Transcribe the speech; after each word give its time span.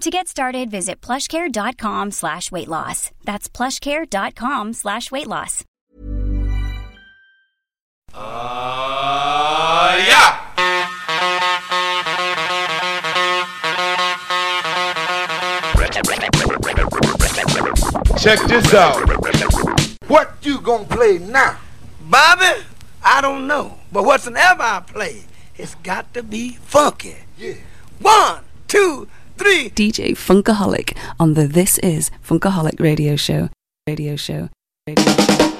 To 0.00 0.10
get 0.10 0.26
started, 0.26 0.70
visit 0.70 1.00
plushcare.com 1.00 2.10
slash 2.10 2.50
weight 2.50 2.68
loss. 2.68 3.10
That's 3.24 3.48
plushcare.com 3.48 4.72
slash 4.72 5.10
weight 5.12 5.28
loss. 5.28 5.64
Uh, 8.14 10.04
yeah. 10.06 10.38
Check 18.18 18.38
this 18.48 18.72
out. 18.74 19.00
What 20.08 20.34
you 20.42 20.60
gonna 20.60 20.84
play 20.84 21.18
now? 21.18 21.58
Bobby, 22.08 22.62
I 23.04 23.20
don't 23.20 23.46
know. 23.46 23.78
But 23.90 24.04
whatsoever 24.04 24.62
I 24.62 24.80
play, 24.86 25.22
it's 25.56 25.74
got 25.76 26.12
to 26.14 26.22
be 26.22 26.52
funky. 26.62 27.16
Yeah. 27.36 27.54
One, 28.00 28.44
two, 28.68 29.08
three. 29.42 29.70
DJ 29.70 30.12
Funkaholic 30.12 30.96
on 31.18 31.34
the 31.34 31.46
This 31.46 31.78
Is 31.78 32.10
Funkaholic 32.24 32.78
radio 32.80 33.16
show. 33.16 33.48
Radio 33.86 34.16
show. 34.16 34.48
Radio 34.86 35.04
show. 35.04 35.51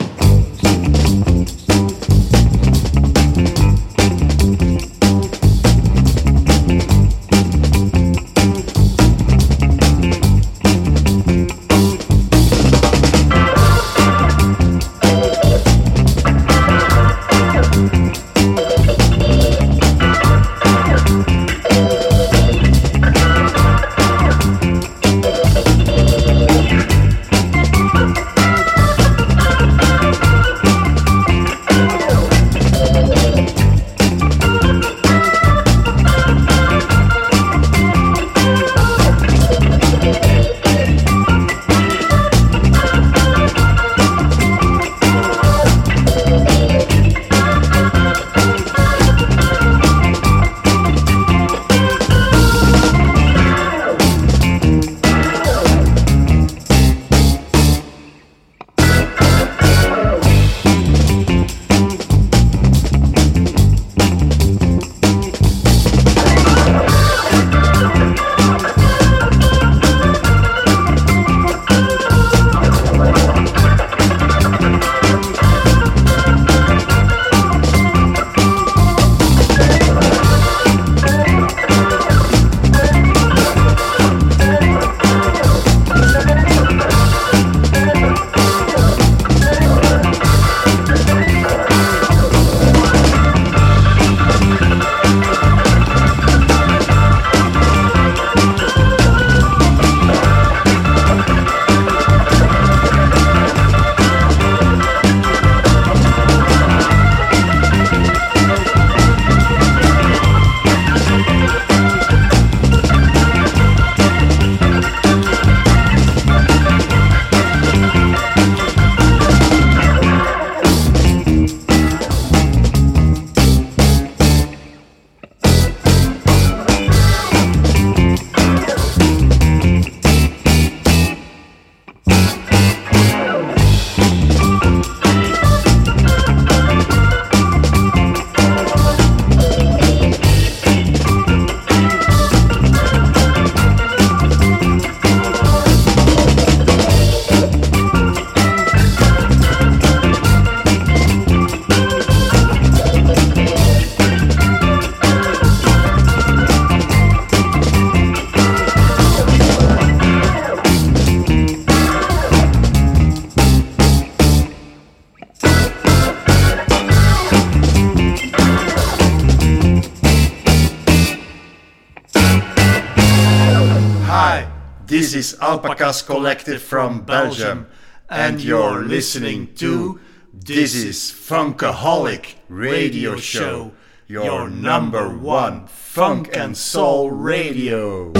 Alpacas 175.42 176.02
Collective 176.02 176.62
from 176.62 177.00
Belgium, 177.00 177.66
and 178.08 178.40
you're 178.40 178.84
listening 178.84 179.52
to 179.56 179.98
This 180.32 180.76
is 180.76 181.10
Funkaholic 181.10 182.34
Radio 182.48 183.16
Show, 183.16 183.72
your 184.06 184.48
number 184.48 185.08
one 185.08 185.66
funk 185.66 186.30
and 186.32 186.56
soul 186.56 187.10
radio. 187.10 188.12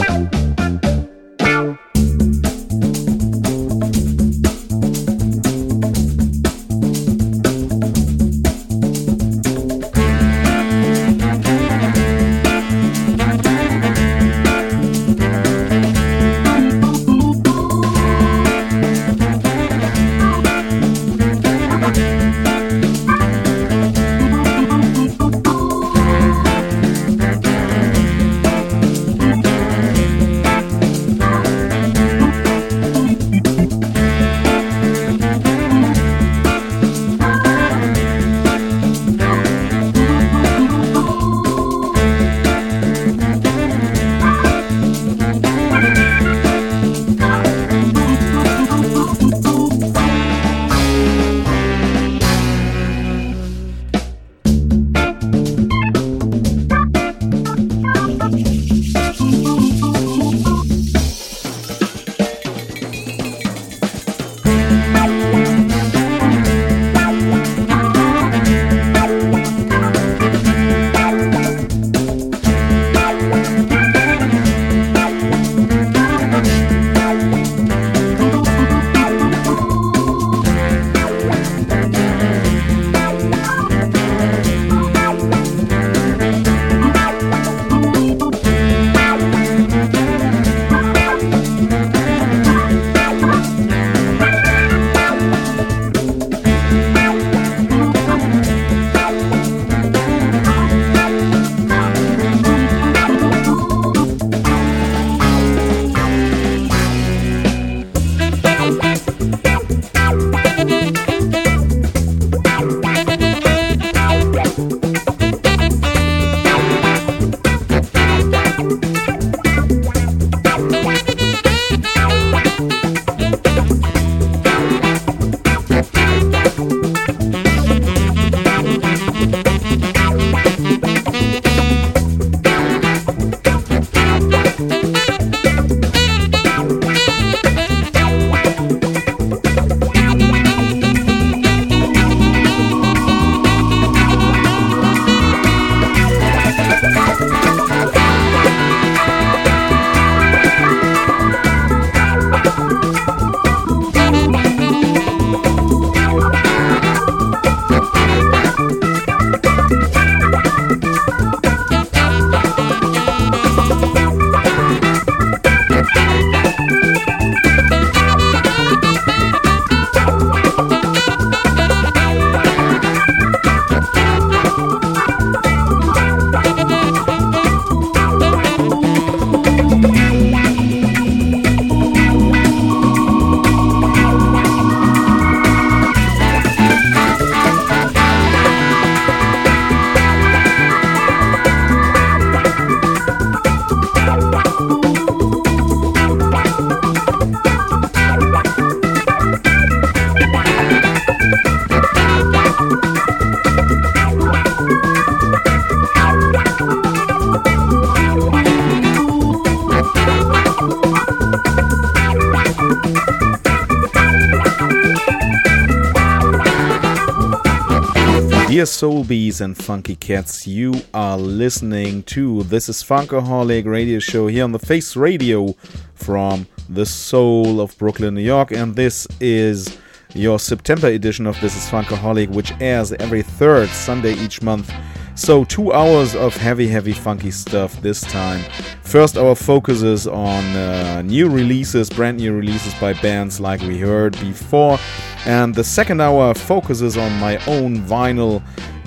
Dear 218.62 218.66
Soul 218.66 219.02
Bees 219.02 219.40
and 219.40 219.58
Funky 219.58 219.96
Cats, 219.96 220.46
you 220.46 220.72
are 220.94 221.18
listening 221.18 222.04
to 222.04 222.44
This 222.44 222.68
is 222.68 222.80
Funkaholic 222.80 223.64
radio 223.64 223.98
show 223.98 224.28
here 224.28 224.44
on 224.44 224.52
the 224.52 224.60
Face 224.60 224.94
Radio 224.94 225.56
from 225.94 226.46
the 226.68 226.86
soul 226.86 227.60
of 227.60 227.76
Brooklyn, 227.76 228.14
New 228.14 228.20
York, 228.20 228.52
and 228.52 228.76
this 228.76 229.08
is 229.18 229.76
your 230.14 230.38
September 230.38 230.86
edition 230.86 231.26
of 231.26 231.40
This 231.40 231.56
is 231.56 231.68
Funkaholic, 231.68 232.28
which 232.28 232.52
airs 232.60 232.92
every 232.92 233.22
third 233.22 233.68
Sunday 233.68 234.14
each 234.14 234.42
month. 234.42 234.72
So, 235.14 235.44
two 235.44 235.72
hours 235.72 236.14
of 236.14 236.34
heavy, 236.34 236.66
heavy, 236.68 236.92
funky 236.92 237.30
stuff 237.30 237.80
this 237.82 238.00
time. 238.00 238.42
First, 238.82 239.18
our 239.18 239.34
focus 239.34 239.82
is 239.82 240.06
on 240.06 240.44
uh, 240.56 241.02
new 241.02 241.28
releases, 241.28 241.90
brand 241.90 242.18
new 242.18 242.32
releases 242.32 242.72
by 242.74 242.94
bands 242.94 243.38
like 243.38 243.60
we 243.60 243.78
heard 243.78 244.12
before. 244.20 244.78
And 245.26 245.54
the 245.54 245.64
second 245.64 246.00
hour 246.00 246.32
focuses 246.34 246.96
on 246.96 247.12
my 247.20 247.36
own 247.46 247.78
vinyl 247.82 248.41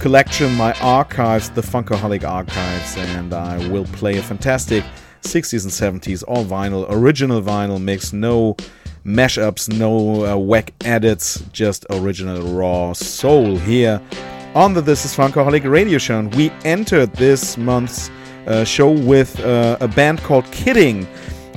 collection, 0.06 0.54
my 0.54 0.72
archives, 0.82 1.50
the 1.50 1.62
Funkaholic 1.62 2.24
archives, 2.24 2.96
and 2.96 3.34
I 3.34 3.58
will 3.70 3.86
play 3.86 4.18
a 4.18 4.22
fantastic 4.22 4.84
60s 5.24 5.64
and 5.64 6.00
70s 6.00 6.24
all 6.28 6.46
vinyl, 6.46 6.86
original 6.92 7.42
vinyl 7.42 7.82
mix, 7.82 8.14
no 8.14 8.56
mashups, 9.04 9.68
no 9.80 10.24
uh, 10.24 10.38
whack 10.38 10.74
edits, 10.86 11.44
just 11.52 11.88
original 11.90 12.44
raw 12.54 12.94
soul 12.94 13.58
here 13.58 14.00
on 14.54 14.76
the 14.76 14.82
This 14.82 15.06
is 15.06 15.16
Funkaholic 15.16 15.68
radio 15.68 15.98
show. 15.98 16.20
And 16.20 16.36
we 16.36 16.52
entered 16.64 17.12
this 17.14 17.58
month's 17.58 18.12
uh, 18.46 18.64
show 18.64 18.92
with 18.92 19.40
uh, 19.40 19.78
a 19.80 19.88
band 19.88 20.20
called 20.20 20.46
Kidding 20.52 21.08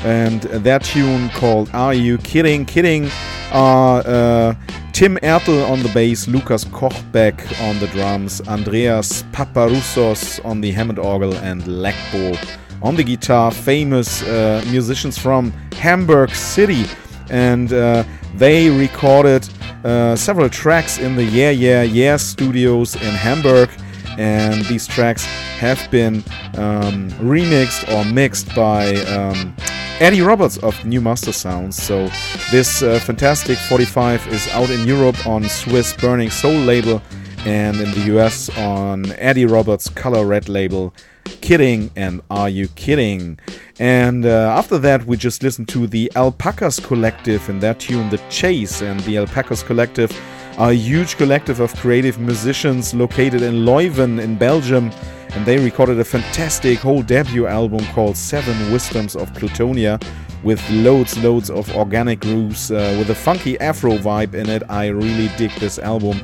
and 0.04 0.42
that 0.42 0.84
tune 0.84 1.28
called 1.30 1.70
Are 1.72 1.94
You 1.94 2.18
Kidding? 2.18 2.64
Kidding 2.64 3.10
are 3.52 4.02
uh, 4.06 4.54
Tim 4.92 5.16
Ertel 5.22 5.68
on 5.70 5.82
the 5.82 5.88
bass, 5.90 6.28
Lukas 6.28 6.64
Kochbeck 6.64 7.38
on 7.68 7.78
the 7.78 7.86
drums, 7.88 8.40
Andreas 8.48 9.22
Paparoussos 9.32 10.44
on 10.44 10.60
the 10.60 10.70
Hammond 10.70 10.98
orgel, 10.98 11.34
and 11.42 11.62
Lekbo 11.62 12.36
on 12.82 12.96
the 12.96 13.04
guitar, 13.04 13.50
famous 13.50 14.22
uh, 14.22 14.64
musicians 14.70 15.18
from 15.18 15.50
Hamburg 15.72 16.30
City, 16.30 16.84
and 17.30 17.72
uh, 17.72 18.04
they 18.36 18.70
recorded 18.70 19.48
uh, 19.84 20.16
several 20.16 20.48
tracks 20.48 20.98
in 20.98 21.16
the 21.16 21.24
Yeah 21.24 21.50
Yeah 21.50 21.82
Yeah 21.82 22.16
studios 22.16 22.94
in 22.96 23.14
Hamburg. 23.14 23.70
And 24.18 24.64
these 24.64 24.88
tracks 24.88 25.24
have 25.60 25.88
been 25.92 26.24
um, 26.56 27.08
remixed 27.20 27.88
or 27.94 28.04
mixed 28.12 28.52
by 28.52 28.96
um, 29.04 29.54
Eddie 30.00 30.20
Roberts 30.20 30.58
of 30.58 30.84
New 30.84 31.00
Mastersounds. 31.00 31.74
So, 31.74 32.08
this 32.52 32.84
uh, 32.84 33.00
fantastic 33.00 33.58
45 33.58 34.28
is 34.28 34.46
out 34.48 34.70
in 34.70 34.86
Europe 34.86 35.26
on 35.26 35.42
Swiss 35.48 35.92
Burning 35.92 36.30
Soul 36.30 36.54
label 36.54 37.02
and 37.44 37.76
in 37.80 37.90
the 37.90 38.16
US 38.16 38.48
on 38.56 39.10
Eddie 39.12 39.46
Roberts' 39.46 39.88
Color 39.88 40.24
Red 40.24 40.48
label. 40.48 40.94
Kidding 41.40 41.90
and 41.96 42.22
Are 42.30 42.48
You 42.48 42.68
Kidding? 42.68 43.40
And 43.80 44.24
uh, 44.24 44.54
after 44.56 44.78
that, 44.78 45.04
we 45.04 45.16
just 45.16 45.42
listened 45.42 45.68
to 45.70 45.88
the 45.88 46.12
Alpacas 46.14 46.78
Collective 46.78 47.48
and 47.48 47.60
their 47.60 47.74
tune 47.74 48.08
The 48.08 48.18
Chase. 48.28 48.80
And 48.80 49.00
the 49.00 49.16
Alpacas 49.18 49.64
Collective 49.64 50.12
a 50.58 50.72
huge 50.72 51.16
collective 51.16 51.60
of 51.60 51.74
creative 51.76 52.18
musicians 52.18 52.92
located 52.92 53.42
in 53.42 53.64
Leuven 53.64 54.20
in 54.20 54.36
Belgium. 54.36 54.90
And 55.30 55.46
they 55.46 55.58
recorded 55.62 56.00
a 56.00 56.04
fantastic 56.04 56.78
whole 56.78 57.02
debut 57.02 57.46
album 57.46 57.84
called 57.94 58.16
Seven 58.16 58.72
Wisdoms 58.72 59.14
of 59.14 59.32
Plutonia 59.34 60.02
with 60.42 60.60
loads, 60.70 61.16
loads 61.22 61.48
of 61.48 61.72
organic 61.76 62.20
grooves 62.20 62.72
uh, 62.72 62.96
with 62.98 63.10
a 63.10 63.14
funky 63.14 63.58
Afro 63.60 63.98
vibe 63.98 64.34
in 64.34 64.48
it. 64.48 64.64
I 64.68 64.88
really 64.88 65.28
dig 65.36 65.52
this 65.60 65.78
album. 65.78 66.20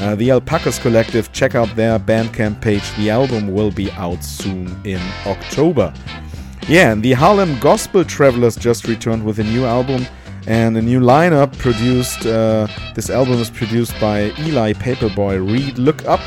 Uh, 0.00 0.14
the 0.16 0.30
Alpacas 0.30 0.78
Collective, 0.78 1.32
check 1.32 1.54
out 1.54 1.74
their 1.74 1.98
Bandcamp 1.98 2.60
page. 2.60 2.94
The 2.96 3.10
album 3.10 3.54
will 3.54 3.70
be 3.70 3.90
out 3.92 4.22
soon 4.22 4.78
in 4.84 5.00
October. 5.24 5.94
Yeah, 6.68 6.92
and 6.92 7.02
the 7.02 7.12
Harlem 7.12 7.58
Gospel 7.58 8.04
Travelers 8.04 8.54
just 8.54 8.86
returned 8.86 9.24
with 9.24 9.38
a 9.38 9.44
new 9.44 9.64
album 9.64 10.06
and 10.48 10.78
a 10.78 10.82
new 10.82 10.98
lineup 10.98 11.56
produced. 11.58 12.24
Uh, 12.24 12.66
this 12.94 13.10
album 13.10 13.34
is 13.34 13.50
produced 13.50 13.92
by 14.00 14.32
Eli 14.38 14.72
Paperboy 14.72 15.46
Reed. 15.46 15.78
Look 15.78 16.04
Up 16.06 16.20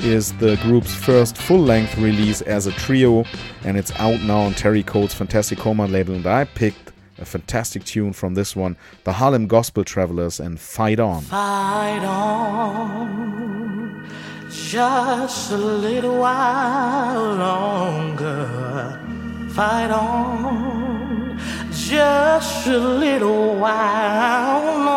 is 0.00 0.32
the 0.38 0.56
group's 0.62 0.92
first 0.92 1.36
full 1.36 1.60
length 1.60 1.96
release 1.96 2.42
as 2.42 2.66
a 2.66 2.72
trio, 2.72 3.24
and 3.64 3.78
it's 3.78 3.92
out 3.92 4.20
now 4.22 4.40
on 4.40 4.54
Terry 4.54 4.82
Cole's 4.82 5.14
Fantastic 5.14 5.58
Colemine 5.58 5.92
label. 5.92 6.14
And 6.14 6.26
I 6.26 6.44
picked 6.44 6.92
a 7.18 7.24
fantastic 7.24 7.84
tune 7.84 8.12
from 8.12 8.34
this 8.34 8.56
one 8.56 8.76
the 9.04 9.12
Harlem 9.12 9.46
Gospel 9.46 9.84
Travelers 9.84 10.40
and 10.40 10.58
Fight 10.58 10.98
On. 10.98 11.22
Fight 11.22 12.04
on 12.04 14.10
just 14.50 15.52
a 15.52 15.56
little 15.56 16.18
while 16.18 17.34
longer. 17.36 18.98
Fight 19.50 19.92
on 19.92 21.27
just 22.38 22.68
a 22.68 22.78
little 22.78 23.56
while 23.56 24.87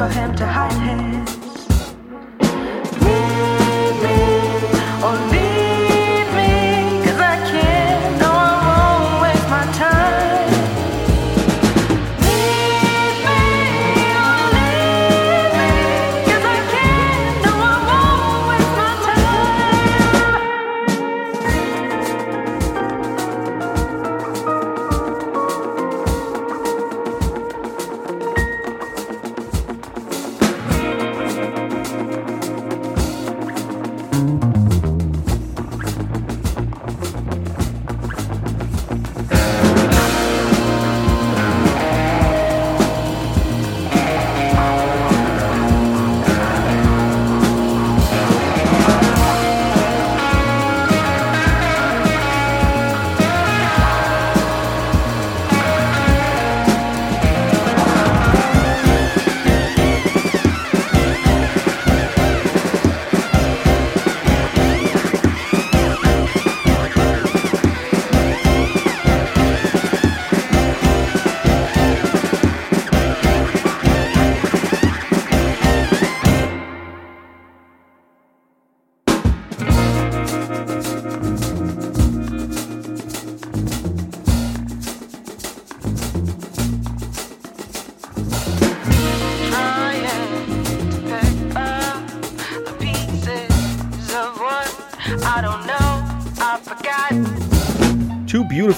for 0.00 0.08
him 0.08 0.34
to 0.34 0.46
hide 0.46 1.28
his. 1.28 1.39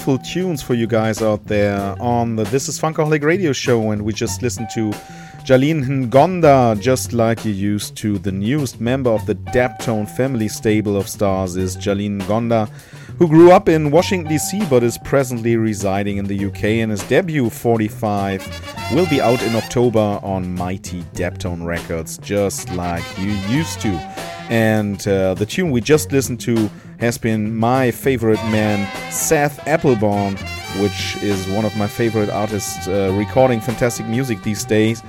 Tunes 0.03 0.61
for 0.61 0.73
you 0.73 0.85
guys 0.85 1.21
out 1.21 1.45
there 1.45 1.95
on 2.01 2.35
the 2.35 2.43
This 2.43 2.67
is 2.67 2.77
Funkaholic 2.77 3.23
radio 3.23 3.53
show, 3.53 3.91
and 3.91 4.01
we 4.01 4.11
just 4.11 4.41
listened 4.41 4.67
to 4.73 4.91
Jalen 5.45 6.09
Ngonda, 6.09 6.79
just 6.81 7.13
like 7.13 7.45
you 7.45 7.53
used 7.53 7.95
to. 7.97 8.17
The 8.17 8.31
newest 8.31 8.81
member 8.81 9.09
of 9.09 9.25
the 9.25 9.35
Daptone 9.35 10.09
family 10.09 10.49
stable 10.49 10.97
of 10.97 11.07
stars 11.07 11.55
is 11.55 11.77
Jalen 11.77 12.21
Ngonda, 12.23 12.69
who 13.17 13.29
grew 13.29 13.53
up 13.53 13.69
in 13.69 13.91
Washington, 13.91 14.29
D.C., 14.29 14.65
but 14.69 14.83
is 14.83 14.97
presently 15.05 15.55
residing 15.55 16.17
in 16.17 16.25
the 16.25 16.45
UK, 16.47 16.63
and 16.83 16.91
his 16.91 17.03
debut 17.03 17.49
45 17.49 18.91
will 18.93 19.07
be 19.07 19.21
out 19.21 19.41
in 19.41 19.55
October 19.55 20.19
on 20.21 20.53
Mighty 20.53 21.03
Daptone 21.13 21.65
Records, 21.65 22.17
just 22.17 22.69
like 22.73 23.05
you 23.17 23.31
used 23.47 23.79
to. 23.81 24.12
And 24.49 25.05
uh, 25.07 25.33
the 25.33 25.45
tune 25.45 25.71
we 25.71 25.81
just 25.81 26.11
listened 26.11 26.39
to 26.41 26.69
has 26.99 27.17
been 27.17 27.55
my 27.55 27.91
favorite 27.91 28.43
man, 28.45 28.87
Seth 29.11 29.67
Applebaum, 29.67 30.35
which 30.81 31.15
is 31.23 31.47
one 31.47 31.65
of 31.65 31.75
my 31.75 31.87
favorite 31.87 32.29
artists 32.29 32.87
uh, 32.87 33.13
recording 33.17 33.59
fantastic 33.61 34.05
music 34.05 34.41
these 34.43 34.63
days. 34.63 35.01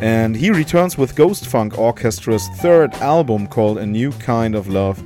And 0.00 0.34
he 0.34 0.50
returns 0.50 0.96
with 0.96 1.14
Ghost 1.14 1.46
Funk 1.46 1.74
Orchestra's 1.74 2.48
third 2.60 2.94
album 2.94 3.46
called 3.46 3.78
A 3.78 3.86
New 3.86 4.12
Kind 4.12 4.54
of 4.54 4.68
Love, 4.68 5.02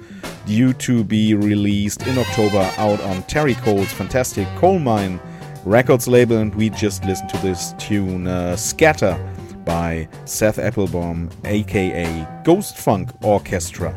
due 0.47 0.73
to 0.75 1.03
be 1.03 1.35
released 1.35 2.07
in 2.07 2.19
October 2.19 2.71
out 2.77 3.01
on 3.01 3.23
Terry 3.25 3.55
Cole's 3.55 3.93
fantastic 3.93 4.47
Colemine 4.59 5.19
Records 5.65 6.07
label. 6.07 6.37
And 6.37 6.55
we 6.55 6.71
just 6.71 7.05
listened 7.05 7.31
to 7.31 7.39
this 7.39 7.75
tune, 7.79 8.27
uh, 8.27 8.55
Scatter 8.57 9.19
by 9.65 10.09
Seth 10.25 10.59
Applebaum, 10.59 11.31
aka 11.45 12.27
Ghost 12.45 12.77
Funk 12.77 13.11
Orchestra. 13.23 13.95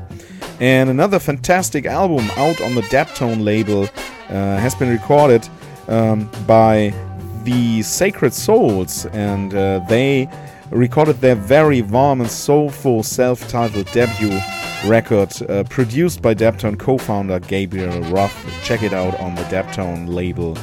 And 0.60 0.90
another 0.90 1.20
fantastic 1.20 1.86
album 1.86 2.30
out 2.38 2.62
on 2.62 2.76
the 2.76 2.82
Daptone 2.84 3.44
label 3.44 3.84
uh, 4.30 4.58
has 4.58 4.74
been 4.76 4.90
recorded 4.90 5.48
um, 5.88 6.30
by 6.48 6.94
the 7.44 7.82
Sacred 7.82 8.34
Souls, 8.34 9.06
and 9.08 9.54
uh, 9.54 9.80
they 9.88 10.30
recorded 10.72 11.22
their 11.22 11.36
very 11.36 11.82
warm 11.82 12.22
and 12.22 12.30
soulful 12.30 13.04
self 13.04 13.48
titled 13.48 13.90
debut 13.92 14.38
record 14.86 15.32
uh, 15.50 15.64
produced 15.66 16.22
by 16.22 16.34
Daptone 16.34 16.78
co 16.78 16.98
founder 16.98 17.40
Gabriel 17.40 18.02
Roth. 18.12 18.36
Check 18.64 18.84
it 18.84 18.94
out 18.94 19.18
on 19.20 19.36
the 19.36 19.44
Daptone 19.44 20.08
label 20.08 20.58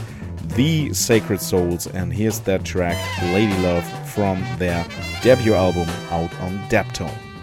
the 0.54 0.94
Sacred 0.94 1.40
Souls, 1.40 1.88
and 1.88 2.12
here's 2.12 2.38
that 2.40 2.64
track, 2.64 2.96
Lady 3.32 3.56
Love, 3.58 3.84
from 4.10 4.44
their 4.58 4.86
debut 5.20 5.54
album 5.54 5.88
out 6.10 6.32
on 6.40 6.58
Daptone. 6.68 7.33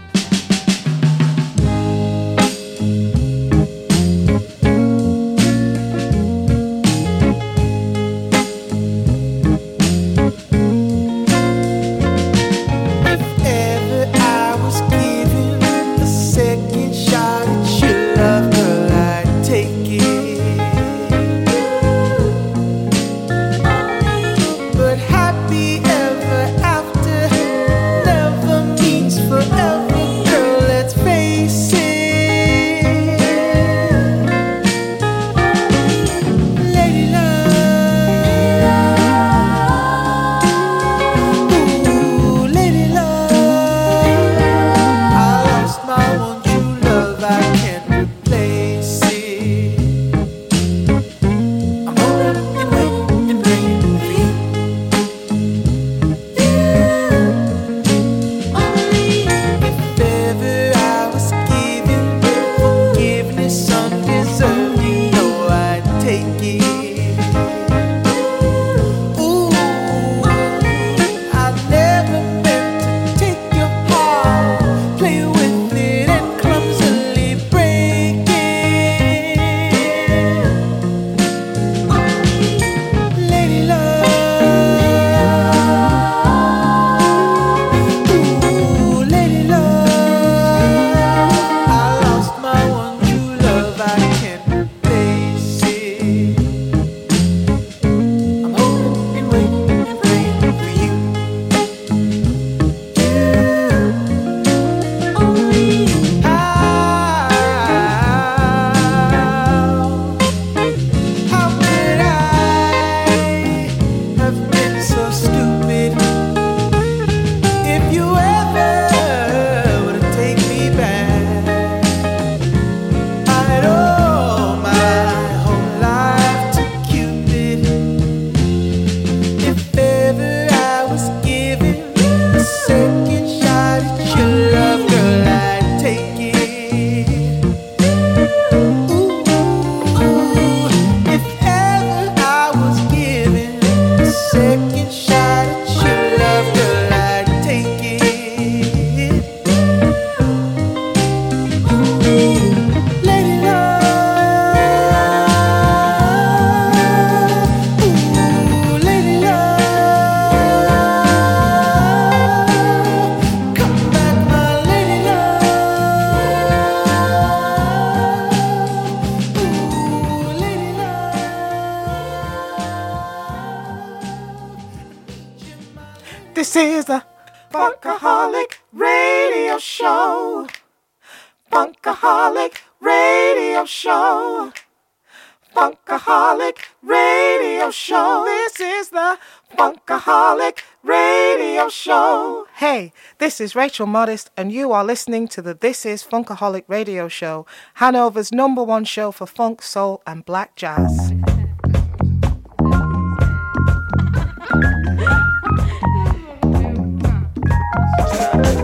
is 193.41 193.55
Rachel 193.55 193.87
Modest, 193.87 194.29
and 194.37 194.51
you 194.51 194.71
are 194.71 194.85
listening 194.85 195.27
to 195.29 195.41
the 195.41 195.55
This 195.55 195.85
Is 195.85 196.03
Funkaholic 196.03 196.63
radio 196.67 197.07
show, 197.07 197.47
Hanover's 197.75 198.31
number 198.31 198.63
one 198.63 198.85
show 198.85 199.11
for 199.11 199.25
funk, 199.25 199.63
soul, 199.63 200.03
and 200.05 200.23
black 200.23 200.55
jazz. 200.55 201.11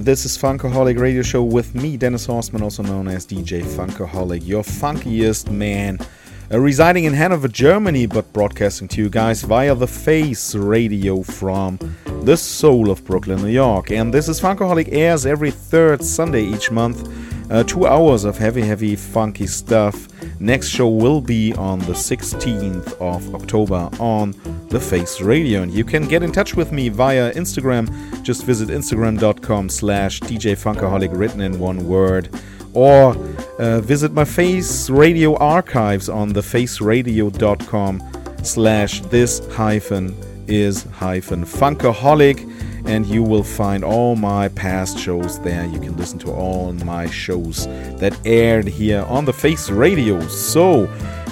This 0.07 0.25
is 0.25 0.38
Funkaholic 0.38 1.01
radio 1.01 1.21
show 1.21 1.42
with 1.42 1.75
me, 1.75 1.97
Dennis 1.97 2.29
Horstmann, 2.29 2.62
also 2.62 2.85
known 2.85 3.09
as 3.09 3.27
DJ 3.27 3.64
Funkaholic, 3.64 4.47
your 4.47 4.62
funkiest 4.62 5.51
man. 5.51 5.99
Uh, 6.49 6.61
residing 6.61 7.07
in 7.07 7.12
Hanover, 7.12 7.49
Germany, 7.49 8.07
but 8.07 8.33
broadcasting 8.33 8.87
to 8.87 9.03
you 9.03 9.09
guys 9.09 9.42
via 9.42 9.75
the 9.75 9.88
Face 9.88 10.55
Radio 10.55 11.25
from 11.25 11.81
the 12.23 12.37
soul 12.37 12.88
of 12.88 13.05
Brooklyn, 13.05 13.42
New 13.42 13.49
York. 13.49 13.90
And 13.90 14.14
This 14.14 14.29
is 14.29 14.40
Funkaholic 14.40 14.90
airs 14.92 15.27
every 15.27 15.51
third 15.51 16.05
Sunday 16.05 16.45
each 16.45 16.71
month. 16.71 17.12
Uh, 17.51 17.64
two 17.64 17.88
hours 17.88 18.23
of 18.25 18.38
heavy, 18.38 18.62
heavy, 18.62 18.95
funky 18.95 19.49
stuff. 19.49 20.07
Next 20.38 20.69
show 20.69 20.88
will 20.88 21.21
be 21.21 21.53
on 21.55 21.81
the 21.81 21.95
16th 21.95 22.92
of 23.01 23.35
October 23.35 23.90
on 23.99 24.35
the 24.77 24.85
Face 24.85 25.23
Radio. 25.23 25.62
And 25.62 25.73
you 25.73 25.85
can 25.85 26.07
get 26.07 26.23
in 26.23 26.33
touch 26.33 26.55
with 26.55 26.71
me 26.71 26.91
via 26.91 27.33
Instagram. 27.33 27.87
Just 28.23 28.45
visit 28.45 28.69
instagram.com 28.69 29.71
slash 29.71 30.21
DJ 30.21 30.55
Funkaholic, 30.55 31.17
written 31.17 31.41
in 31.41 31.59
one 31.59 31.89
word. 31.89 32.29
Or 32.75 33.17
uh, 33.59 33.81
visit 33.81 34.12
my 34.12 34.27
Face 34.27 34.91
Radio 34.91 35.35
archives 35.39 36.11
on 36.11 36.35
thefaceradio.com 36.35 38.03
slash 38.43 39.01
this 39.01 39.39
hyphen 39.55 40.14
is 40.47 40.83
hyphen 40.85 41.45
funkaholic 41.45 42.39
and 42.87 43.05
you 43.07 43.22
will 43.22 43.43
find 43.43 43.83
all 43.83 44.14
my 44.14 44.49
past 44.49 44.99
shows 44.99 45.41
there. 45.41 45.64
You 45.64 45.81
can 45.81 45.97
listen 45.97 46.18
to 46.20 46.31
all 46.31 46.72
my 46.72 47.07
shows 47.09 47.66
that 47.99 48.16
aired 48.27 48.68
here 48.68 49.03
on 49.09 49.24
the 49.24 49.33
Face 49.33 49.70
Radio. 49.70 50.20
So, 50.29 50.87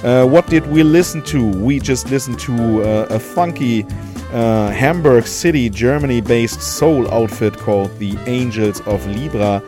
uh, 0.04 0.26
what 0.26 0.46
did 0.48 0.66
we 0.66 0.82
listen 0.82 1.22
to? 1.22 1.48
We 1.48 1.80
just 1.80 2.10
listened 2.10 2.38
to 2.40 2.82
uh, 2.82 3.06
a 3.10 3.18
funky 3.18 3.86
uh, 4.32 4.70
Hamburg 4.70 5.26
City, 5.26 5.70
Germany 5.70 6.20
based 6.20 6.60
soul 6.60 7.10
outfit 7.10 7.56
called 7.56 7.96
the 7.98 8.16
Angels 8.26 8.80
of 8.82 9.06
Libra. 9.06 9.62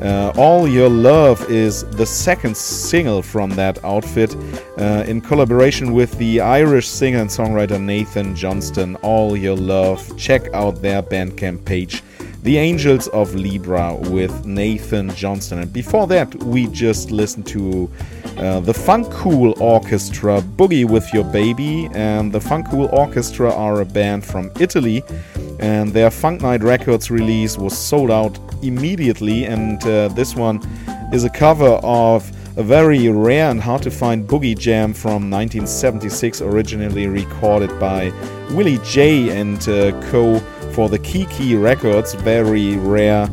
Uh, 0.00 0.32
All 0.36 0.66
Your 0.66 0.88
Love 0.88 1.48
is 1.50 1.84
the 1.84 2.06
second 2.06 2.56
single 2.56 3.20
from 3.20 3.50
that 3.50 3.84
outfit 3.84 4.34
uh, 4.78 5.04
in 5.06 5.20
collaboration 5.20 5.92
with 5.92 6.16
the 6.18 6.40
Irish 6.40 6.88
singer 6.88 7.18
and 7.18 7.30
songwriter 7.30 7.80
Nathan 7.80 8.34
Johnston. 8.34 8.96
All 8.96 9.36
Your 9.36 9.56
Love. 9.56 10.16
Check 10.16 10.52
out 10.54 10.80
their 10.80 11.02
Bandcamp 11.02 11.64
page. 11.64 12.02
The 12.42 12.56
Angels 12.58 13.06
of 13.08 13.34
Libra 13.34 13.94
with 13.94 14.44
Nathan 14.46 15.14
Johnston. 15.14 15.60
And 15.60 15.72
before 15.72 16.06
that, 16.08 16.34
we 16.42 16.66
just 16.68 17.12
listened 17.12 17.46
to 17.48 17.88
uh, 18.36 18.60
the 18.60 18.74
Funk 18.74 19.10
Cool 19.10 19.54
Orchestra 19.60 20.40
Boogie 20.40 20.88
with 20.88 21.12
Your 21.12 21.24
Baby. 21.24 21.88
And 21.92 22.32
the 22.32 22.40
Funk 22.40 22.70
Cool 22.70 22.86
Orchestra 22.92 23.52
are 23.52 23.80
a 23.80 23.84
band 23.84 24.24
from 24.24 24.50
Italy. 24.58 25.02
And 25.60 25.92
their 25.92 26.10
Funk 26.10 26.42
Night 26.42 26.62
Records 26.62 27.10
release 27.10 27.58
was 27.58 27.76
sold 27.76 28.10
out 28.10 28.38
immediately. 28.62 29.44
And 29.44 29.82
uh, 29.86 30.08
this 30.08 30.34
one 30.34 30.60
is 31.12 31.24
a 31.24 31.30
cover 31.30 31.78
of 31.82 32.30
a 32.56 32.62
very 32.62 33.08
rare 33.08 33.50
and 33.50 33.60
hard 33.60 33.82
to 33.82 33.90
find 33.90 34.28
boogie 34.28 34.58
jam 34.58 34.92
from 34.92 35.30
1976, 35.30 36.42
originally 36.42 37.06
recorded 37.06 37.70
by 37.78 38.12
Willie 38.50 38.78
J 38.84 39.30
and 39.38 39.56
uh, 39.68 39.98
co 40.10 40.38
for 40.72 40.88
the 40.88 40.98
Kiki 40.98 41.54
Records. 41.54 42.14
Very 42.14 42.76
rare, 42.76 43.28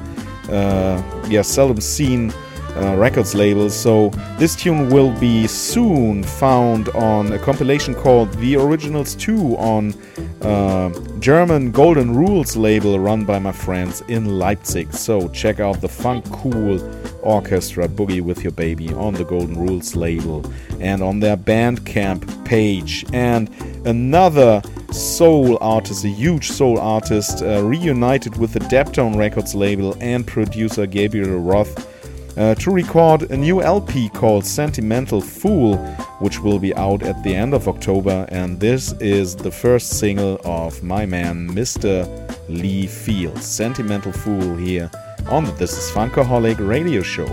uh, 0.50 1.26
yeah, 1.28 1.42
seldom 1.42 1.82
seen 1.82 2.34
uh, 2.76 2.96
records 2.96 3.36
label. 3.36 3.70
So 3.70 4.10
this 4.38 4.56
tune 4.56 4.90
will 4.90 5.18
be 5.20 5.48
soon 5.48 6.24
found 6.24 6.90
on 6.90 7.32
a 7.32 7.40
compilation 7.40 7.94
called 7.94 8.32
The 8.34 8.56
Originals 8.56 9.16
2 9.16 9.58
on 9.58 9.94
uh, 10.42 10.90
German 11.20 11.72
Golden 11.72 12.16
Rules 12.16 12.56
label 12.56 13.00
run 13.00 13.26
by 13.26 13.40
my 13.40 13.52
friends 13.52 14.02
in 14.08 14.40
Leipzig. 14.40 14.94
So 14.94 15.28
check 15.30 15.60
out 15.60 15.82
the 15.82 15.90
Funk 15.90 16.26
Cool 16.32 16.80
Orchestra 17.22 17.88
Boogie 17.88 18.22
with 18.22 18.44
Your 18.44 18.54
Baby 18.54 18.94
on 18.94 19.14
the 19.14 19.26
Golden 19.26 19.58
Rules 19.58 19.96
label 19.96 20.46
and 20.80 21.04
on 21.04 21.20
their 21.20 21.36
Bandcamp 21.36 22.46
page. 22.46 23.06
And 23.14 23.50
another 23.86 24.62
soul 24.92 25.58
artist, 25.62 26.06
a 26.06 26.10
huge 26.10 26.50
soul 26.50 26.80
artist, 26.80 27.42
uh, 27.42 27.64
reunited 27.64 28.38
with 28.38 28.54
the 28.54 28.60
Daptone 28.62 29.18
Records 29.18 29.54
label 29.54 29.96
and 30.00 30.26
producer 30.26 30.86
Gabriel 30.86 31.40
Roth 31.40 31.99
uh, 32.40 32.56
to 32.56 32.72
record 32.72 33.30
a 33.32 33.38
new 33.38 33.62
LP 33.62 34.10
called 34.10 34.46
Sentimental 34.46 35.20
Fool, 35.20 35.78
which 36.20 36.40
will 36.40 36.58
be 36.58 36.74
out 36.76 37.04
at 37.04 37.22
the 37.22 37.36
end 37.36 37.54
of 37.54 37.68
October. 37.68 38.26
And 38.30 38.60
this 38.60 38.94
is 38.94 39.36
the 39.36 39.52
first 39.52 40.00
single 40.00 40.40
of 40.46 40.82
my 40.82 41.06
man, 41.06 41.50
Mr. 41.50 42.08
Lee 42.48 42.88
Fields. 42.88 43.46
Sentimental 43.46 44.14
Fool 44.14 44.56
here 44.56 44.90
on 45.28 45.44
the 45.44 45.52
This 45.52 45.74
is 45.74 45.92
Funkaholic 45.92 46.66
radio 46.66 47.02
show. 47.02 47.28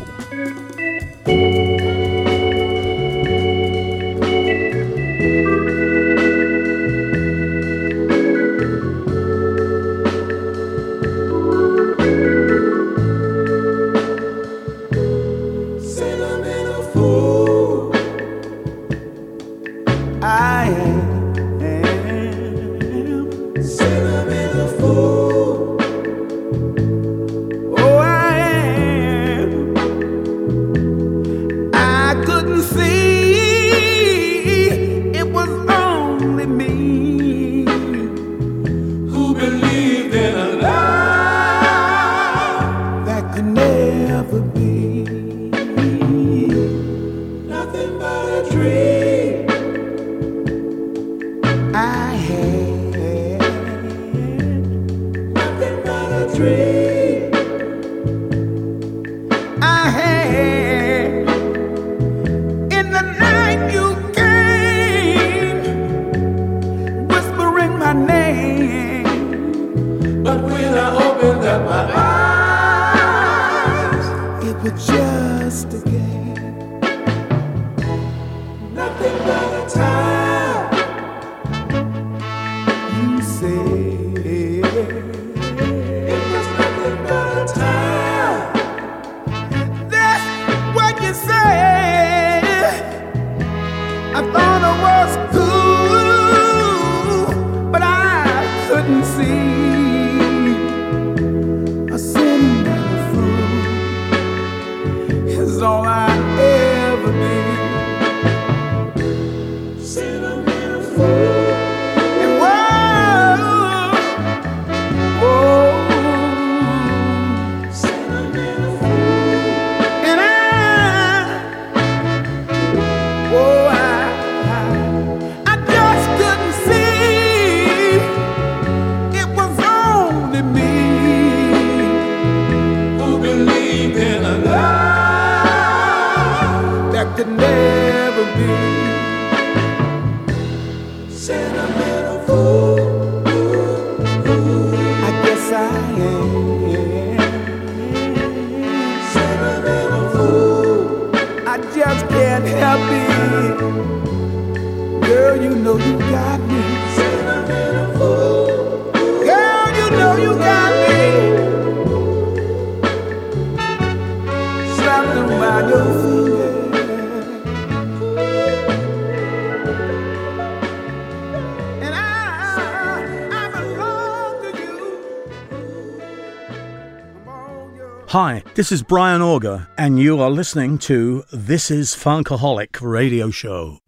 Hi, 178.16 178.42
this 178.54 178.72
is 178.72 178.82
Brian 178.82 179.20
Auger, 179.20 179.68
and 179.76 180.00
you 180.00 180.22
are 180.22 180.30
listening 180.30 180.78
to 180.88 181.22
This 181.34 181.70
is 181.70 181.90
Funkaholic 181.90 182.80
Radio 182.80 183.30
Show. 183.30 183.78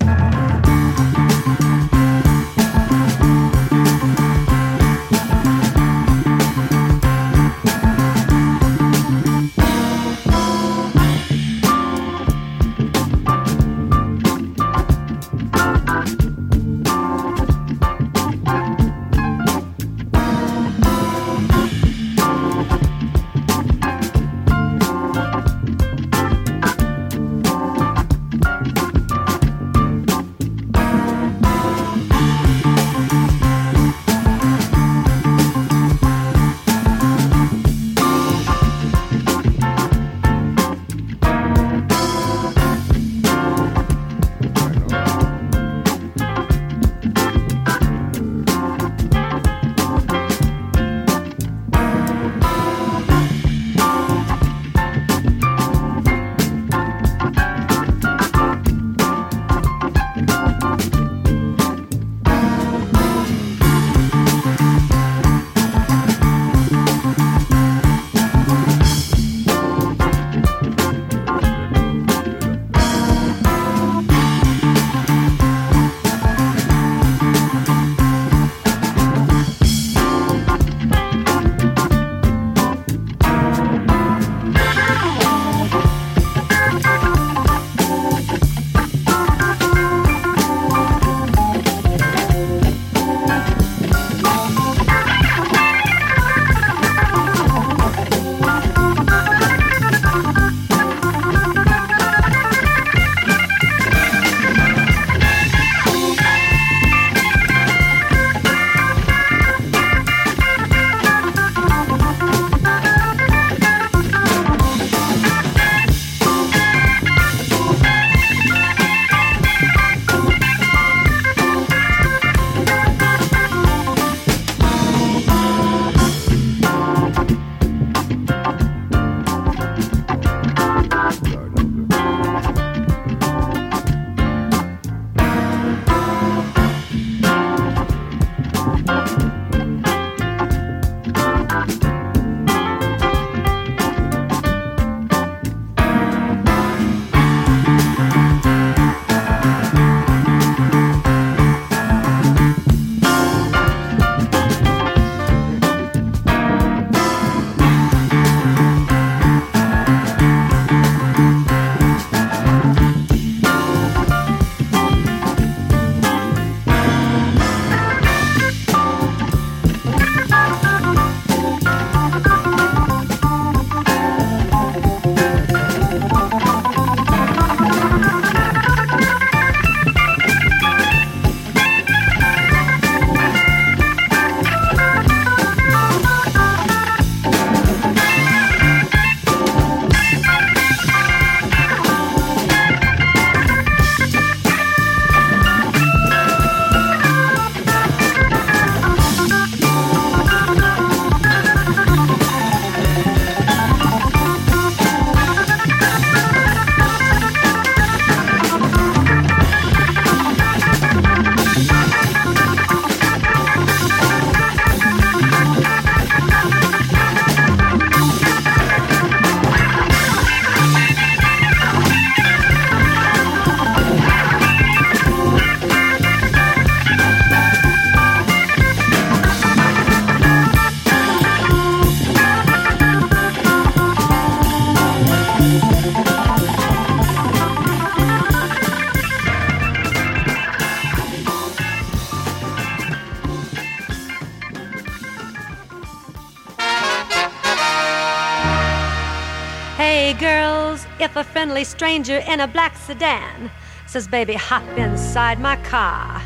Friendly 251.59 251.65
stranger 251.65 252.19
in 252.33 252.39
a 252.39 252.47
black 252.47 252.77
sedan 252.77 253.51
says, 253.87 254.07
Baby, 254.07 254.35
hop 254.35 254.63
inside 254.79 255.41
my 255.41 255.57
car, 255.65 256.23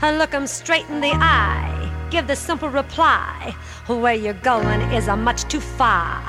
and 0.00 0.16
look 0.16 0.32
'em 0.32 0.46
straight 0.46 0.88
in 0.88 1.02
the 1.02 1.12
eye, 1.12 1.90
give 2.10 2.26
the 2.26 2.36
simple 2.36 2.70
reply, 2.70 3.54
Where 3.86 4.14
you're 4.14 4.42
going 4.42 4.80
is 4.94 5.08
a 5.08 5.16
much 5.16 5.44
too 5.44 5.60
far. 5.60 6.22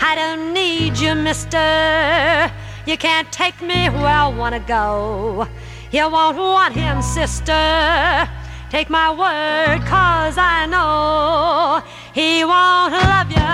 I 0.00 0.14
don't 0.14 0.52
need 0.52 0.98
you, 0.98 1.14
mister. 1.14 2.50
You 2.84 2.98
can't 2.98 3.32
take 3.32 3.58
me 3.62 3.88
where 3.88 4.18
I 4.26 4.28
wanna 4.28 4.60
go. 4.60 5.48
You 5.90 6.10
won't 6.10 6.36
want 6.36 6.74
him, 6.74 7.00
sister. 7.00 8.28
Take 8.70 8.90
my 8.90 9.08
word, 9.24 9.80
cause 9.86 10.36
I 10.36 10.66
know 10.66 11.82
he 12.12 12.44
won't 12.44 12.92
love 12.92 13.30
you, 13.38 13.50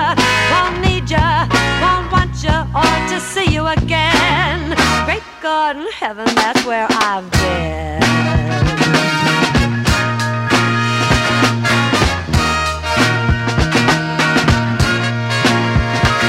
won't 0.53 0.77
need 0.87 1.09
you, 1.09 1.29
want 1.55 1.64
you, 2.45 2.59
or 2.77 2.95
to 3.09 3.19
see 3.21 3.49
you 3.51 3.67
again. 3.67 4.77
Great 5.05 5.23
God 5.43 5.77
in 5.77 5.89
heaven, 5.93 6.27
that's 6.35 6.65
where 6.65 6.87
I've 6.91 7.31
been. 7.33 8.03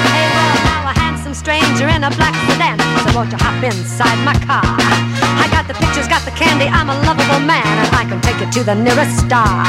Hey, 0.07 0.25
well, 0.35 0.55
now 0.63 0.89
a 0.89 0.93
handsome 0.99 1.33
stranger 1.33 1.87
in 1.87 2.03
a 2.03 2.11
black 2.15 2.35
sedan. 2.47 2.79
So 2.79 3.15
won't 3.15 3.31
you 3.31 3.37
hop 3.39 3.61
inside 3.63 4.19
my 4.23 4.35
car? 4.47 4.63
I 4.63 5.47
got 5.51 5.67
the 5.67 5.73
pictures, 5.73 6.07
got 6.07 6.23
the 6.23 6.31
candy. 6.31 6.67
I'm 6.67 6.89
a 6.89 6.97
lovable 7.03 7.43
man, 7.43 7.67
and 7.67 7.95
I 7.95 8.05
can 8.07 8.21
take 8.21 8.39
you 8.39 8.49
to 8.51 8.63
the 8.63 8.75
nearest 8.75 9.19
star. 9.19 9.63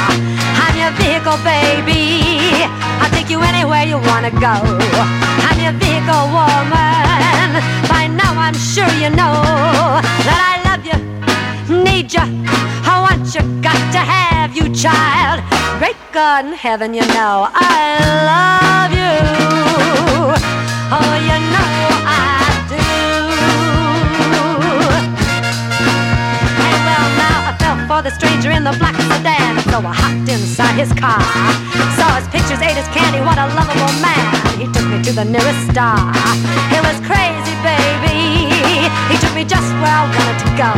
I'm 0.63 0.75
your 0.79 0.91
vehicle, 0.95 1.37
baby. 1.43 2.63
I'll 3.03 3.11
take 3.11 3.29
you 3.29 3.41
anywhere 3.41 3.83
you 3.83 3.97
wanna 3.97 4.31
go. 4.31 5.26
I'm 5.47 5.59
your 5.63 5.75
vehicle, 5.79 6.25
woman. 6.35 7.49
By 7.87 8.07
now, 8.21 8.33
I'm 8.35 8.53
sure 8.53 8.91
you 8.99 9.09
know 9.09 9.35
that 10.27 10.41
I 10.51 10.55
love 10.67 10.83
you, 10.89 10.97
need 11.83 12.13
you, 12.13 12.25
I 12.83 12.99
want 13.05 13.33
you, 13.33 13.41
got 13.61 13.79
to 13.95 13.99
have 13.99 14.55
you, 14.57 14.65
child. 14.75 15.39
Great 15.79 15.95
God 16.11 16.45
in 16.45 16.53
heaven, 16.53 16.93
you 16.93 17.05
know 17.15 17.47
I 17.53 17.95
love 18.31 18.91
you. 18.91 19.15
Oh, 20.95 21.13
you 21.29 21.37
know 21.53 21.76
for 27.87 28.01
the 28.01 28.11
stranger 28.11 28.51
in 28.51 28.63
the 28.65 28.75
black 28.83 28.95
sedan, 29.07 29.55
so 29.71 29.79
I 29.79 29.95
hopped 29.95 30.27
inside 30.27 30.75
his 30.75 30.91
car. 30.91 31.23
Saw 31.95 32.19
his 32.19 32.27
pictures, 32.27 32.59
ate 32.59 32.75
his 32.75 32.87
candy, 32.91 33.23
what 33.23 33.39
a 33.39 33.47
lovable 33.55 33.95
man. 34.03 34.27
He 34.59 34.67
took 34.75 34.83
me 34.91 34.99
to 35.07 35.11
the 35.15 35.23
nearest 35.23 35.71
star. 35.71 35.95
It 36.75 36.83
was 36.83 36.99
crazy, 37.07 37.55
baby. 37.63 38.51
He 39.07 39.15
took 39.23 39.31
me 39.31 39.47
just 39.47 39.71
where 39.79 39.95
I 39.95 40.03
wanted 40.03 40.37
to 40.43 40.49
go. 40.59 40.71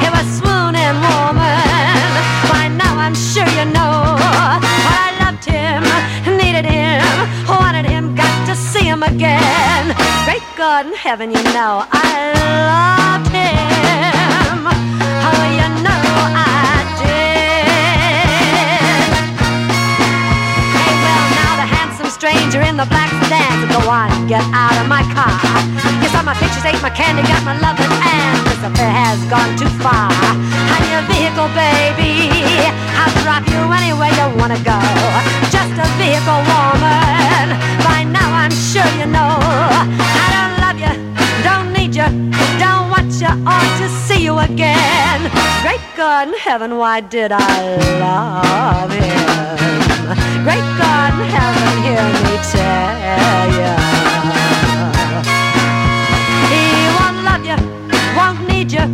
It 0.00 0.10
was 0.16 0.26
swooning, 0.40 0.96
woman. 1.04 2.08
By 2.48 2.72
now 2.72 2.96
I'm 2.96 3.14
sure 3.14 3.48
you 3.60 3.68
know. 3.76 4.16
But 4.84 4.96
I 4.96 5.08
loved 5.20 5.44
him, 5.44 5.84
needed 6.40 6.64
him, 6.64 7.04
wanted 7.52 7.84
him, 7.84 8.16
got 8.16 8.32
to 8.48 8.56
see 8.56 8.88
him 8.88 9.02
again. 9.02 9.92
Great 10.24 10.46
God 10.56 10.86
in 10.88 10.94
heaven, 10.94 11.28
you 11.30 11.42
know 11.52 11.84
I 11.92 13.18
loved 13.20 13.28
him. 13.28 14.19
The 21.60 21.68
handsome 21.68 22.08
stranger 22.08 22.62
in 22.62 22.76
the 22.76 22.86
black 22.86 23.10
sedan 23.22 23.68
Go 23.68 23.88
on, 23.88 24.08
get 24.26 24.42
out 24.52 24.74
of 24.80 24.88
my 24.88 25.02
car. 25.14 25.30
You 26.02 26.08
saw 26.08 26.22
my 26.22 26.34
pictures, 26.34 26.64
ate 26.64 26.80
my 26.82 26.90
candy, 26.90 27.22
got 27.22 27.44
my 27.44 27.54
loving, 27.60 27.86
and 27.86 28.36
this 28.48 28.58
affair 28.64 28.90
has 28.90 29.20
gone 29.30 29.52
too 29.60 29.70
far. 29.84 30.10
I'm 30.10 30.84
your 30.90 31.04
vehicle, 31.06 31.46
baby. 31.54 32.32
I'll 32.98 33.14
drop 33.22 33.44
you 33.46 33.62
anywhere 33.70 34.10
you 34.10 34.26
wanna 34.40 34.58
go. 34.66 34.80
Just 35.54 35.74
a 35.78 35.86
vehicle, 36.00 36.40
woman. 36.50 37.46
By 37.86 38.02
now, 38.02 38.28
I'm 38.42 38.50
sure 38.50 38.90
you 38.98 39.06
know 39.06 39.32
I 39.38 40.26
don't 40.34 40.54
love 40.64 40.78
you, 40.82 40.92
don't 41.46 41.68
need 41.76 41.94
you, 41.94 42.08
don't 42.58 42.79
want 43.20 43.42
you, 43.42 43.50
or 43.50 43.60
to 43.78 43.88
see 44.06 44.24
you 44.24 44.38
again. 44.38 45.30
Great 45.62 45.80
God 45.96 46.28
in 46.28 46.34
heaven, 46.34 46.76
why 46.76 47.00
did 47.00 47.32
I 47.32 47.76
love 48.00 48.90
him? 48.90 50.44
Great 50.44 50.64
God 50.78 51.12
in 51.14 51.26
heaven, 51.28 51.82
hear 51.82 52.04
me 52.24 52.38
tell 52.50 53.50
ya. 53.60 53.76
He 56.50 56.64
won't 56.96 57.18
love 57.24 57.44
you, 57.44 57.58
won't 58.16 58.40
need 58.48 58.72
you, 58.72 58.86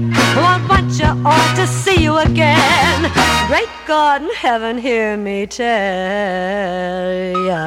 won't 0.43 0.69
want 0.69 0.99
you, 0.99 1.11
or 1.25 1.57
to 1.57 1.67
see 1.67 2.03
you 2.03 2.17
again. 2.19 3.11
Great 3.49 3.71
God 3.87 4.23
in 4.23 4.31
heaven, 4.35 4.79
hear 4.79 5.17
me 5.17 5.47
tell 5.47 5.73
ya. 7.47 7.65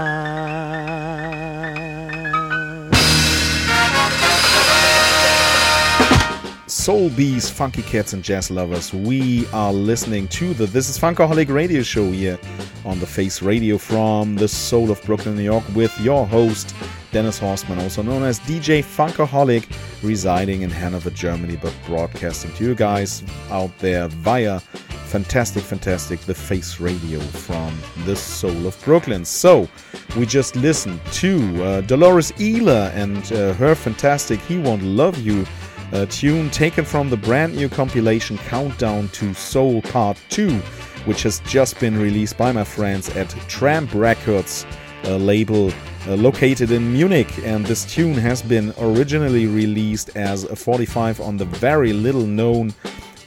Soul 6.90 7.12
bees, 7.12 7.48
funky 7.48 7.84
cats, 7.84 8.14
and 8.14 8.24
jazz 8.24 8.50
lovers. 8.50 8.92
We 8.92 9.46
are 9.50 9.72
listening 9.72 10.28
to 10.30 10.56
the 10.56 10.66
This 10.66 10.90
is 10.90 10.98
Funkaholic 10.98 11.48
radio 11.48 11.84
show 11.84 12.10
here 12.10 12.40
on 12.84 12.98
the 12.98 13.06
Face 13.06 13.44
Radio 13.44 13.78
from 13.78 14.36
the 14.36 14.48
soul 14.48 14.90
of 14.90 15.00
Brooklyn, 15.04 15.36
New 15.36 15.44
York, 15.44 15.64
with 15.76 15.96
your 16.00 16.26
host 16.26 16.74
Dennis 17.12 17.40
Horstmann, 17.40 17.80
also 17.80 18.02
known 18.02 18.24
as 18.24 18.40
DJ 18.40 18.84
Funkaholic, 18.84 19.72
residing 20.02 20.64
in 20.64 20.72
Hanover, 20.72 21.12
Germany, 21.12 21.58
but 21.58 21.76
broadcasting 21.86 22.52
to 22.54 22.64
you 22.64 22.74
guys 22.74 23.22
out 23.52 23.70
there 23.78 24.08
via 24.08 24.60
fantastic, 25.10 25.62
fantastic 25.64 26.20
The 26.22 26.34
Face 26.34 26.80
Radio 26.80 27.20
from 27.20 27.78
the 28.06 28.16
soul 28.16 28.66
of 28.66 28.84
Brooklyn. 28.84 29.26
So 29.26 29.70
we 30.18 30.26
just 30.26 30.56
listened 30.56 31.00
to 31.12 31.64
uh, 31.64 31.82
Dolores 31.82 32.32
Ealer 32.40 32.92
and 32.96 33.32
uh, 33.32 33.54
her 33.54 33.76
fantastic 33.76 34.40
"He 34.42 34.58
Won't 34.58 34.82
Love 34.82 35.20
You." 35.20 35.46
A 35.92 36.06
tune 36.06 36.50
taken 36.50 36.86
from 36.86 37.10
the 37.10 37.18
brand 37.18 37.56
new 37.56 37.68
compilation 37.68 38.38
Countdown 38.38 39.10
to 39.10 39.34
Soul 39.34 39.82
Part 39.82 40.22
2, 40.30 40.52
which 41.06 41.24
has 41.24 41.40
just 41.42 41.80
been 41.80 41.98
released 41.98 42.38
by 42.38 42.52
my 42.52 42.64
friends 42.64 43.10
at 43.16 43.30
Tramp 43.48 43.94
Records, 43.94 44.66
a 45.06 45.18
label 45.18 45.72
uh, 46.08 46.16
located 46.16 46.72
in 46.72 46.94
Munich. 46.94 47.32
And 47.44 47.66
this 47.66 47.86
tune 47.86 48.14
has 48.16 48.42
been 48.42 48.74
originally 48.80 49.48
released 49.48 50.16
as 50.16 50.44
a 50.44 50.56
45 50.56 51.22
on 51.22 51.38
the 51.38 51.46
very 51.46 51.94
little 51.94 52.26
known 52.26 52.74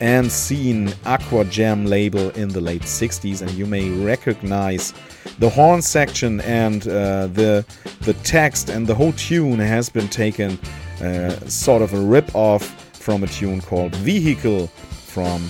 and 0.00 0.30
seen 0.30 0.92
Aqua 1.04 1.44
Jam 1.44 1.86
label 1.86 2.30
in 2.30 2.48
the 2.48 2.60
late 2.60 2.82
60s, 2.82 3.40
and 3.40 3.50
you 3.52 3.66
may 3.66 3.88
recognize 3.90 4.92
the 5.38 5.48
horn 5.48 5.80
section 5.80 6.40
and 6.40 6.88
uh, 6.88 7.28
the 7.28 7.64
the 8.00 8.14
text 8.24 8.68
and 8.68 8.84
the 8.84 8.94
whole 8.94 9.12
tune 9.12 9.60
has 9.60 9.88
been 9.88 10.08
taken 10.08 10.58
sort 11.48 11.82
of 11.82 11.92
a 11.92 12.00
rip 12.00 12.34
off 12.34 12.64
from 12.94 13.24
a 13.24 13.26
tune 13.26 13.60
called 13.60 13.94
Vehicle 13.96 14.68
from 15.12 15.48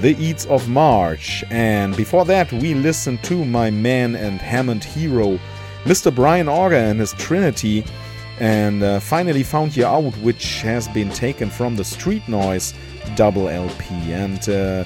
The 0.00 0.16
Ides 0.16 0.46
of 0.46 0.68
March. 0.68 1.44
And 1.50 1.96
before 1.96 2.24
that, 2.26 2.52
we 2.52 2.74
listened 2.74 3.22
to 3.24 3.44
my 3.44 3.70
man 3.70 4.14
and 4.16 4.40
Hammond 4.40 4.84
hero, 4.84 5.38
Mr. 5.84 6.14
Brian 6.14 6.48
Auger 6.48 6.76
and 6.76 7.00
his 7.00 7.12
Trinity, 7.14 7.84
and 8.40 8.82
uh, 8.82 9.00
finally 9.00 9.42
found 9.42 9.76
you 9.76 9.84
out, 9.84 10.16
which 10.18 10.62
has 10.62 10.88
been 10.88 11.10
taken 11.10 11.50
from 11.50 11.76
the 11.76 11.84
Street 11.84 12.26
Noise 12.28 12.72
double 13.14 13.48
LP. 13.48 14.12
And 14.12 14.48
uh, 14.48 14.84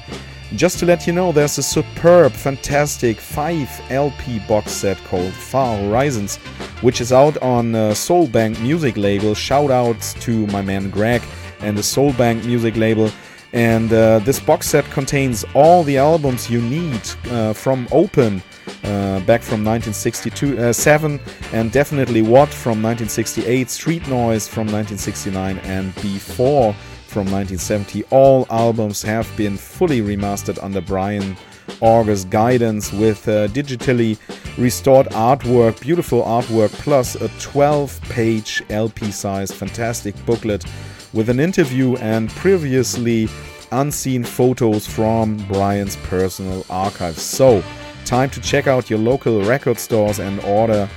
just 0.57 0.79
to 0.79 0.87
let 0.87 1.07
you 1.07 1.13
know, 1.13 1.33
there's 1.33 1.59
a 1.59 1.63
superb, 1.63 2.33
fantastic 2.33 3.19
5 3.19 3.91
LP 3.91 4.39
box 4.49 4.73
set 4.73 4.97
called 5.05 5.33
Far 5.33 5.77
Horizons, 5.77 6.37
which 6.81 7.01
is 7.01 7.13
out 7.13 7.37
on 7.43 7.75
uh, 7.75 7.91
Soulbank 7.91 8.61
music 8.61 8.97
label. 8.97 9.35
Shout 9.35 9.71
outs 9.71 10.15
to 10.15 10.47
my 10.49 10.63
man 10.63 10.89
Greg 10.91 11.23
and 11.61 11.77
the 11.77 11.83
Soulbank 11.83 12.45
music 12.45 12.77
label. 12.77 13.11
And 13.53 13.93
uh, 13.93 14.21
this 14.21 14.41
box 14.41 14.69
set 14.69 14.85
contains 14.91 15.45
all 15.55 15.83
the 15.83 15.99
albums 15.99 16.51
you 16.51 16.61
need 16.61 17.01
uh, 17.31 17.53
from 17.53 17.89
Open 17.91 18.43
uh, 18.85 19.21
back 19.21 19.43
from 19.43 19.65
1962 19.65 20.59
uh, 20.59 20.73
7 20.73 21.21
and 21.53 21.73
definitely 21.73 22.23
What 22.23 22.49
from 22.49 22.83
1968, 22.83 23.71
Street 23.71 24.07
Noise 24.09 24.49
from 24.49 24.67
1969, 24.67 25.59
and 25.59 25.95
Befour 25.97 26.75
from 27.07 27.31
1970. 27.31 28.05
All 28.11 28.47
albums 28.51 29.03
have 29.03 29.29
been 29.37 29.57
fully 29.57 30.01
remastered 30.01 30.63
under 30.63 30.81
Brian 30.81 31.37
Auger's 31.81 32.25
guidance 32.25 32.93
with 32.93 33.29
uh, 33.29 33.49
digitally 33.49 34.19
restored 34.59 35.07
artwork, 35.09 35.81
beautiful 35.81 36.23
artwork, 36.23 36.71
plus 36.73 37.15
a 37.17 37.29
12 37.41 38.01
page 38.03 38.63
LP 38.71 39.11
sized 39.11 39.55
fantastic 39.55 40.15
booklet 40.27 40.65
with 41.13 41.29
an 41.29 41.41
interview 41.41 41.97
and 41.97 42.31
previously 42.31 43.29
unseen 43.73 44.25
photos 44.25 44.87
from 44.87 45.37
Brian's 45.49 45.97
personal 45.97 46.65
archives. 46.71 47.23
So, 47.23 47.63
time 48.05 48.31
to 48.31 48.41
check 48.41 48.67
out 48.67 48.89
your 48.89 48.99
local 48.99 49.43
record 49.43 49.79
stores 49.79 50.19
and 50.19 50.41
order 50.41 50.89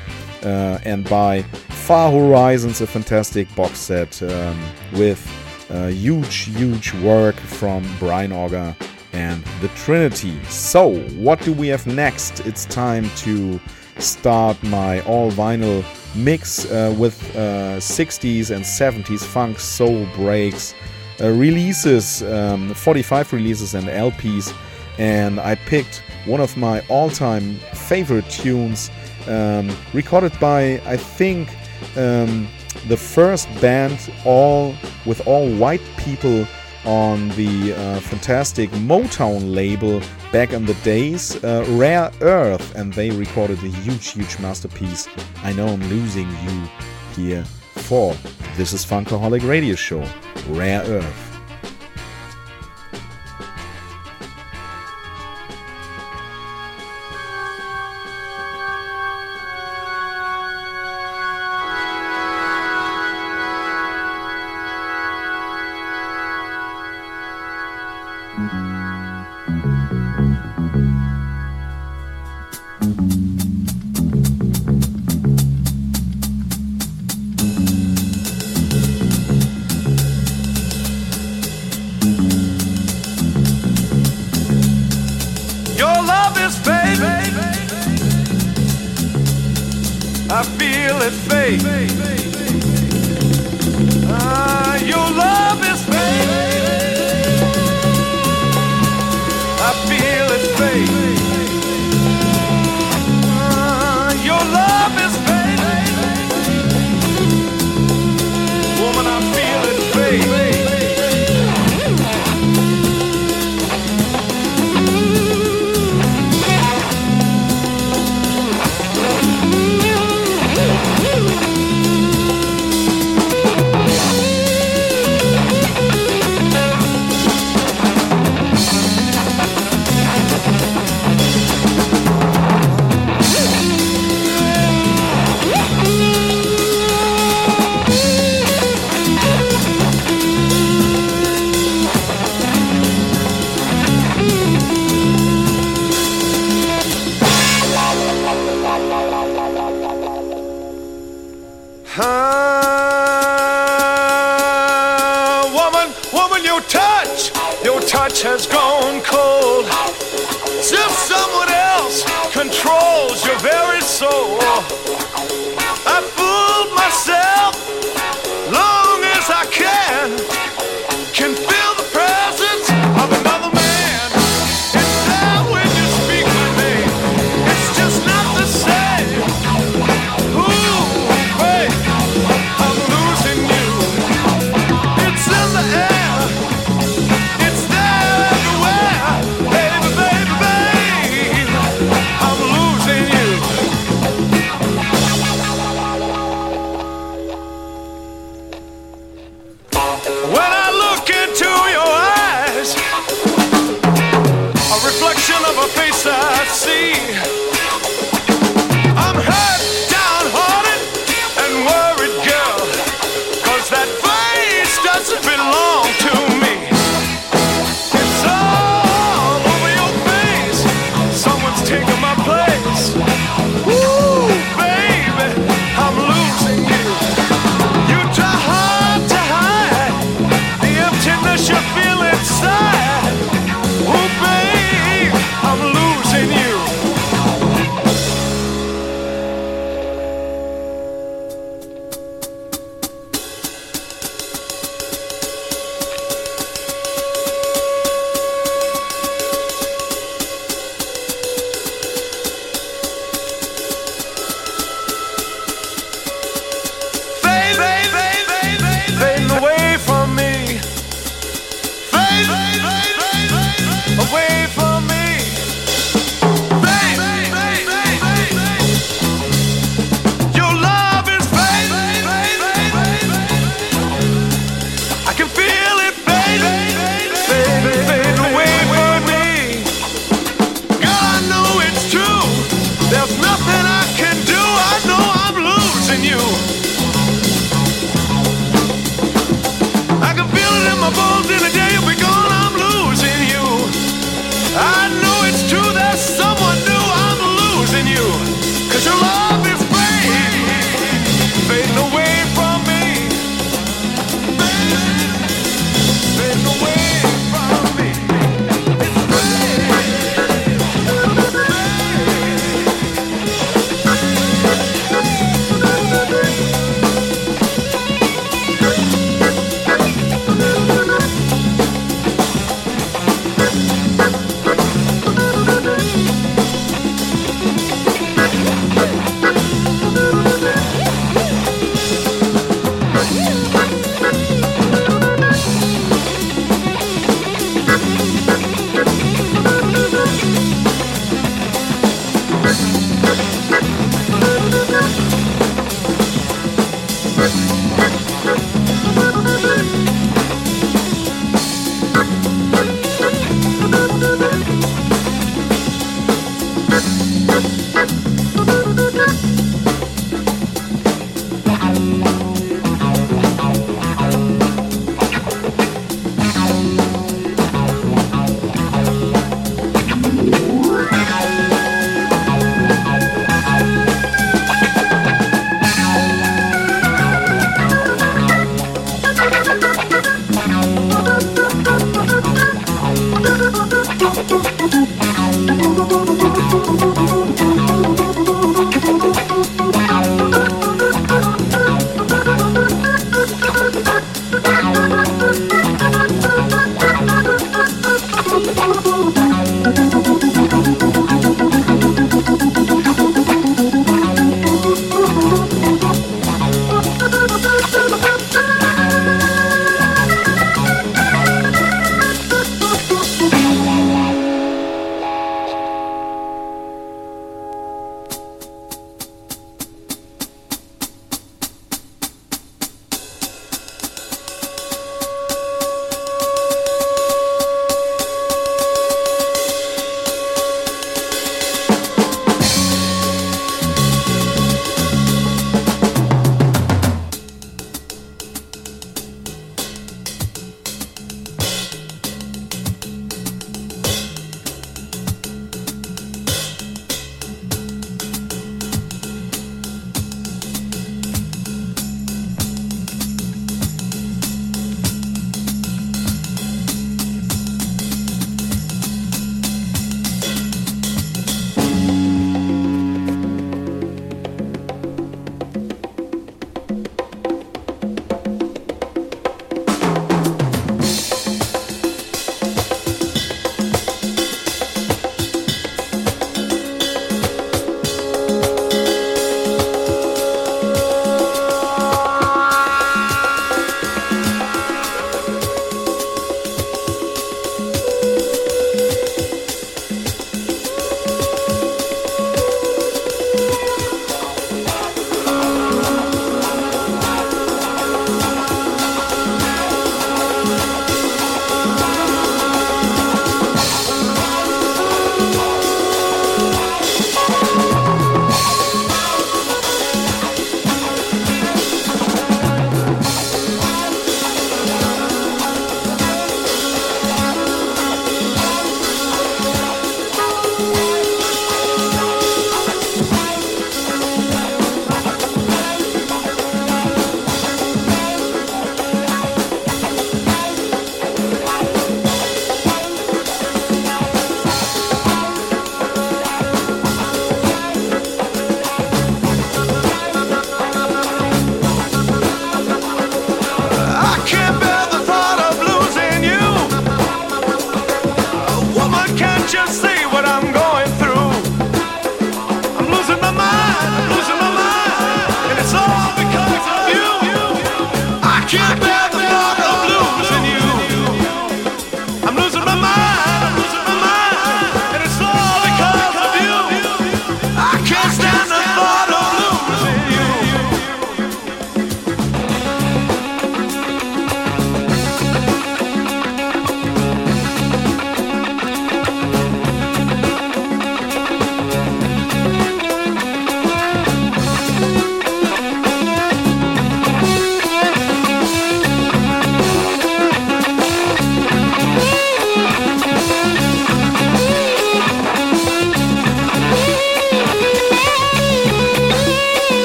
uh, 0.44 0.80
and 0.86 1.08
buy 1.10 1.42
Far 1.70 2.12
Horizons, 2.12 2.82
a 2.82 2.88
fantastic 2.88 3.54
box 3.56 3.80
set 3.80 4.22
um, 4.22 4.62
with 4.94 5.26
huge, 5.70 6.46
huge 6.56 6.94
work 6.96 7.36
from 7.36 7.86
Brian 8.00 8.32
Auger 8.32 8.76
and 9.14 9.44
the 9.62 9.68
Trinity. 9.70 10.42
So, 10.46 11.00
what 11.16 11.40
do 11.42 11.54
we 11.54 11.68
have 11.70 11.86
next? 11.88 12.42
It's 12.42 12.66
time 12.66 13.10
to 13.18 13.60
start 13.98 14.62
my 14.64 15.02
all 15.02 15.32
vinyl 15.32 15.84
mix 16.16 16.66
uh, 16.66 16.94
with 16.98 17.36
uh, 17.36 17.78
60s 17.80 18.52
and 18.52 18.64
70s 18.64 19.24
funk 19.24 19.60
soul 19.60 20.06
breaks, 20.16 20.74
uh, 21.22 21.30
releases, 21.30 22.24
um, 22.24 22.74
45 22.74 23.34
releases 23.34 23.74
and 23.76 23.88
LPs. 23.88 24.54
And 24.98 25.40
I 25.40 25.56
picked 25.56 26.04
one 26.26 26.42
of 26.42 26.56
my 26.58 26.82
all 26.88 27.10
time 27.10 27.56
favorite 27.74 28.30
tunes, 28.30 28.92
um, 29.28 29.70
recorded 29.94 30.38
by, 30.40 30.82
I 30.86 30.98
think, 30.98 31.50
um, 31.96 32.48
the 32.88 32.98
first 32.98 33.48
band 33.62 34.12
all 34.26 34.74
with 35.06 35.26
all 35.28 35.50
white 35.56 35.82
people 35.98 36.46
on 36.86 37.30
the 37.30 37.74
uh, 37.74 38.00
fantastic 38.00 38.70
Motown 38.72 39.54
label 39.54 40.02
back 40.32 40.54
in 40.54 40.66
the 40.66 40.74
days, 40.76 41.44
uh, 41.44 41.66
Rare 41.70 42.12
Earth, 42.22 42.76
and 42.76 42.94
they 42.94 43.10
recorded 43.12 43.60
a 43.60 43.68
huge, 43.68 44.12
huge 44.12 44.40
masterpiece. 44.40 45.08
I 45.44 45.54
know 45.54 45.68
I'm 45.68 45.84
losing 45.90 46.30
you 46.30 46.70
here 47.16 47.44
for 47.44 48.16
This 48.56 48.74
is 48.74 48.86
Funkaholic 48.86 49.48
Radio 49.48 49.76
Show, 49.76 50.06
Rare 50.48 50.84
Earth. 50.84 51.29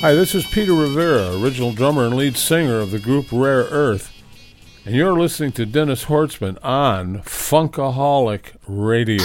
Hi, 0.00 0.12
this 0.12 0.34
is 0.34 0.44
Peter 0.46 0.74
Rivera, 0.74 1.40
original 1.40 1.72
drummer 1.72 2.04
and 2.04 2.14
lead 2.14 2.36
singer 2.36 2.80
of 2.80 2.90
the 2.90 2.98
group 2.98 3.28
Rare 3.32 3.62
Earth, 3.62 4.12
and 4.84 4.94
you're 4.94 5.18
listening 5.18 5.52
to 5.52 5.64
Dennis 5.64 6.04
Horstmann 6.04 6.62
on 6.62 7.22
Funkaholic 7.22 8.52
Radio. 8.68 9.24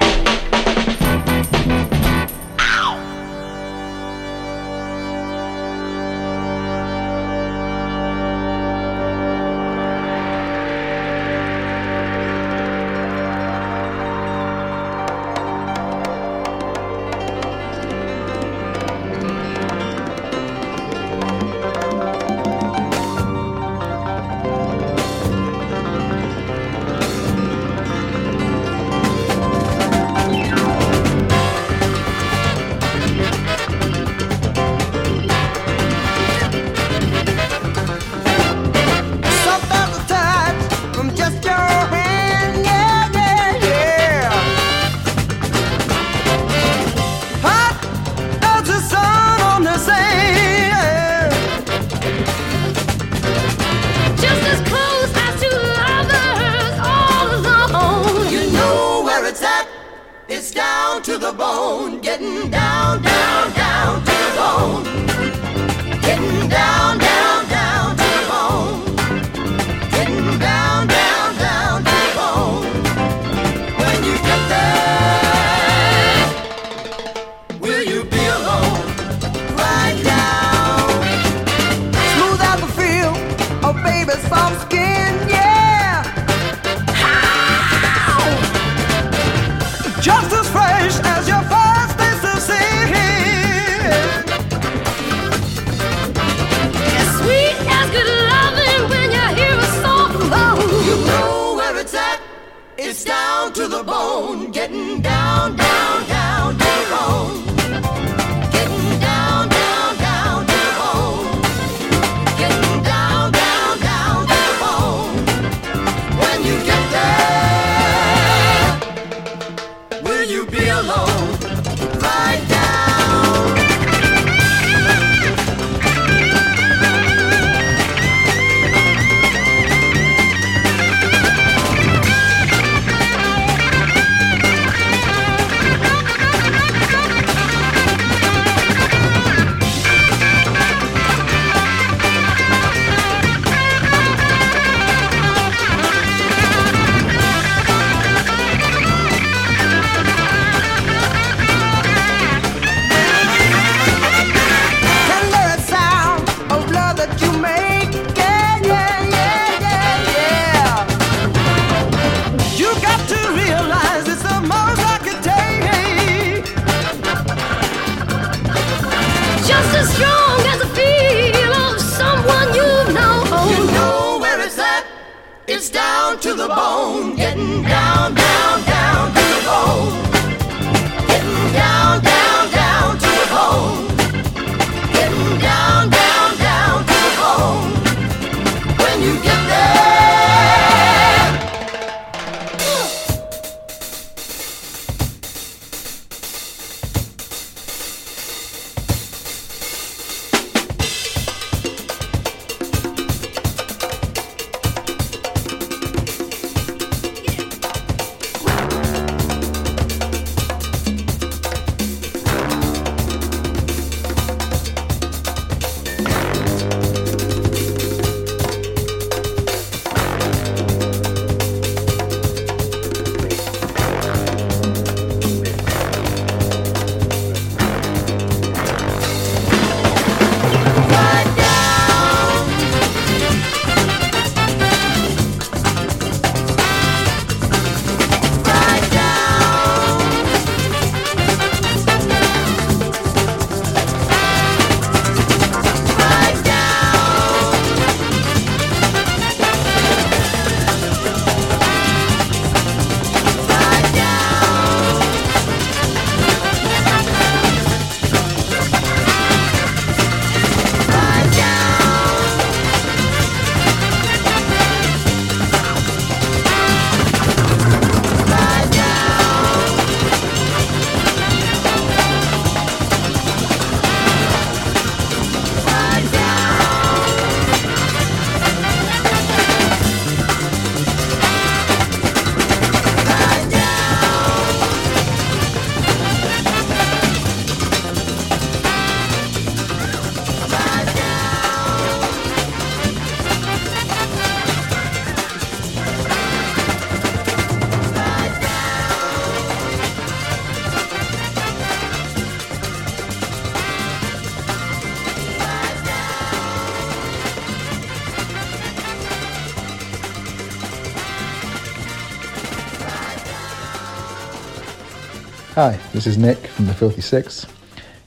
This 316.01 316.15
is 316.15 316.17
Nick 316.17 316.47
from 316.47 316.65
the 316.65 316.73
Filthy 316.73 317.01
Six. 317.01 317.45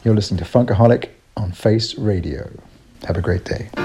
You're 0.03 0.17
listening 0.17 0.39
to 0.39 0.45
Funkaholic 0.45 1.11
on 1.37 1.53
Face 1.53 1.97
Radio. 1.97 2.51
Have 3.07 3.17
a 3.17 3.23
great 3.23 3.45
day. 3.45 3.84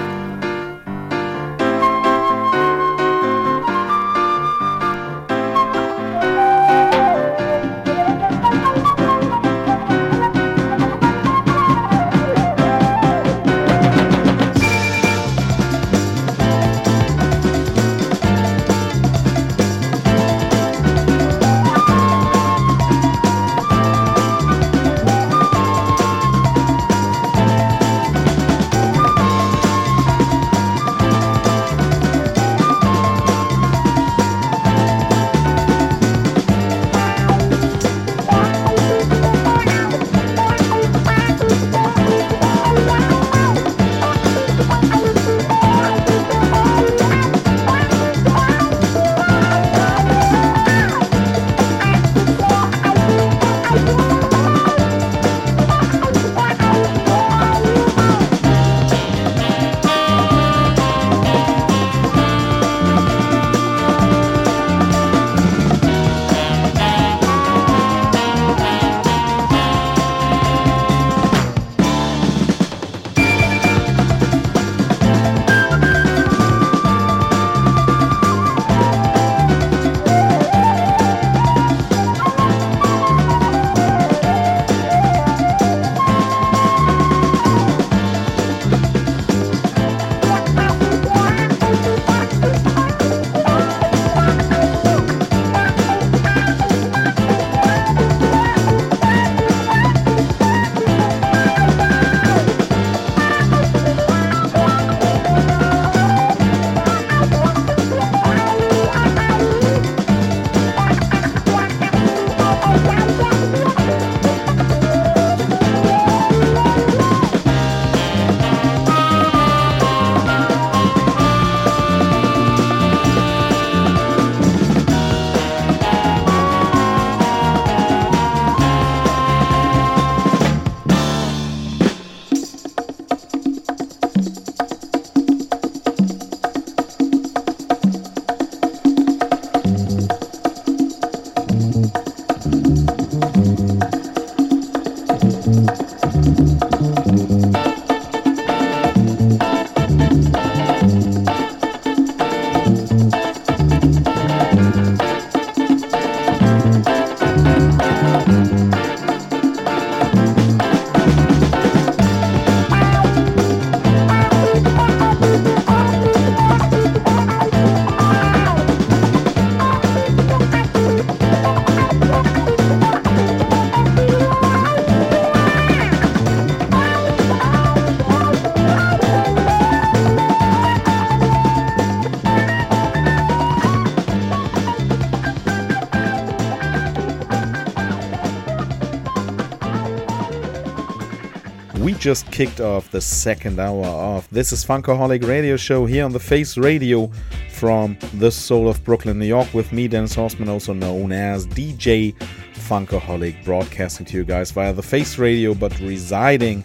Kicked 192.40 192.62
off 192.62 192.90
the 192.90 193.02
second 193.02 193.60
hour 193.60 193.84
of 193.84 194.26
This 194.30 194.50
is 194.50 194.64
Funkaholic 194.64 195.28
Radio 195.28 195.58
Show 195.58 195.84
here 195.84 196.06
on 196.06 196.12
the 196.12 196.18
Face 196.18 196.56
Radio 196.56 197.10
from 197.50 197.98
the 198.14 198.30
soul 198.30 198.66
of 198.66 198.82
Brooklyn, 198.82 199.18
New 199.18 199.26
York, 199.26 199.52
with 199.52 199.74
me, 199.74 199.86
Dennis 199.86 200.16
Horstmann, 200.16 200.48
also 200.48 200.72
known 200.72 201.12
as 201.12 201.46
DJ 201.46 202.14
Funkaholic, 202.54 203.44
broadcasting 203.44 204.06
to 204.06 204.16
you 204.16 204.24
guys 204.24 204.52
via 204.52 204.72
the 204.72 204.82
Face 204.82 205.18
Radio, 205.18 205.52
but 205.52 205.78
residing 205.80 206.64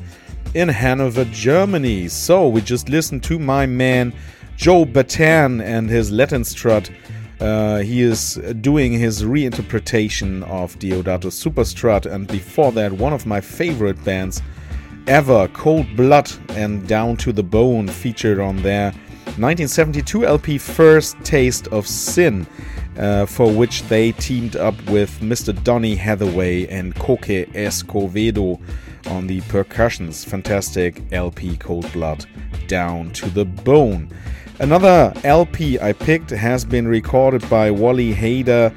in 0.53 0.69
Hanover, 0.69 1.25
Germany. 1.25 2.07
So 2.07 2.47
we 2.47 2.61
just 2.61 2.87
listened 2.87 3.25
to 3.25 3.37
my 3.37 3.65
man 3.65 4.13
Joe 4.55 4.85
Bataan 4.85 5.61
and 5.61 5.89
his 5.89 6.09
Latin 6.09 6.45
strut. 6.45 6.89
Uh, 7.41 7.79
he 7.79 8.01
is 8.01 8.35
doing 8.61 8.93
his 8.93 9.23
reinterpretation 9.23 10.41
of 10.43 10.79
Deodato 10.79 11.29
Superstrut, 11.29 12.09
and 12.09 12.29
before 12.29 12.71
that, 12.71 12.93
one 12.93 13.11
of 13.11 13.25
my 13.25 13.41
favorite 13.41 14.01
bands 14.05 14.41
ever, 15.07 15.47
Cold 15.49 15.95
Blood 15.95 16.31
and 16.49 16.87
Down 16.87 17.17
to 17.17 17.31
the 17.31 17.43
Bone, 17.43 17.87
featured 17.87 18.39
on 18.39 18.61
their 18.61 18.91
1972 19.37 20.25
LP 20.25 20.57
First 20.57 21.17
Taste 21.23 21.67
of 21.67 21.87
Sin, 21.87 22.47
uh, 22.97 23.25
for 23.25 23.51
which 23.51 23.83
they 23.83 24.11
teamed 24.13 24.55
up 24.55 24.75
with 24.89 25.19
Mr. 25.19 25.51
Donny 25.63 25.95
Hathaway 25.95 26.67
and 26.67 26.95
Coke 26.95 27.27
Escovedo 27.53 28.59
on 29.07 29.27
the 29.27 29.41
percussions. 29.41 30.23
Fantastic 30.23 31.01
LP 31.11 31.57
Cold 31.57 31.91
Blood 31.93 32.25
Down 32.67 33.11
to 33.11 33.29
the 33.29 33.45
Bone. 33.45 34.09
Another 34.59 35.13
LP 35.23 35.79
I 35.79 35.91
picked 35.93 36.29
has 36.29 36.63
been 36.63 36.87
recorded 36.87 37.47
by 37.49 37.71
Wally 37.71 38.13
Heider 38.13 38.73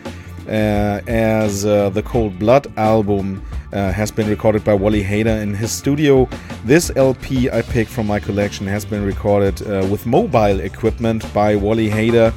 uh, 0.49 1.01
as 1.07 1.65
uh, 1.65 1.91
the 1.91 2.03
Cold 2.03 2.39
Blood 2.39 2.67
album 2.77 3.45
uh, 3.73 3.93
has 3.93 4.11
been 4.11 4.29
recorded 4.29 4.65
by 4.65 4.75
Wally 4.75 5.03
Heider 5.03 5.43
in 5.43 5.55
his 5.55 5.71
studio. 5.71 6.29
This 6.65 6.91
LP 6.97 7.51
I 7.51 7.63
picked 7.63 7.91
from 7.91 8.07
my 8.07 8.21
collection 8.21 8.67
has 8.67 8.85
been 8.85 9.05
recorded 9.05 9.61
uh, 9.63 9.87
with 9.91 10.07
mobile 10.07 10.61
equipment 10.61 11.33
by 11.35 11.57
Wally 11.57 11.89
Heider 11.89 12.33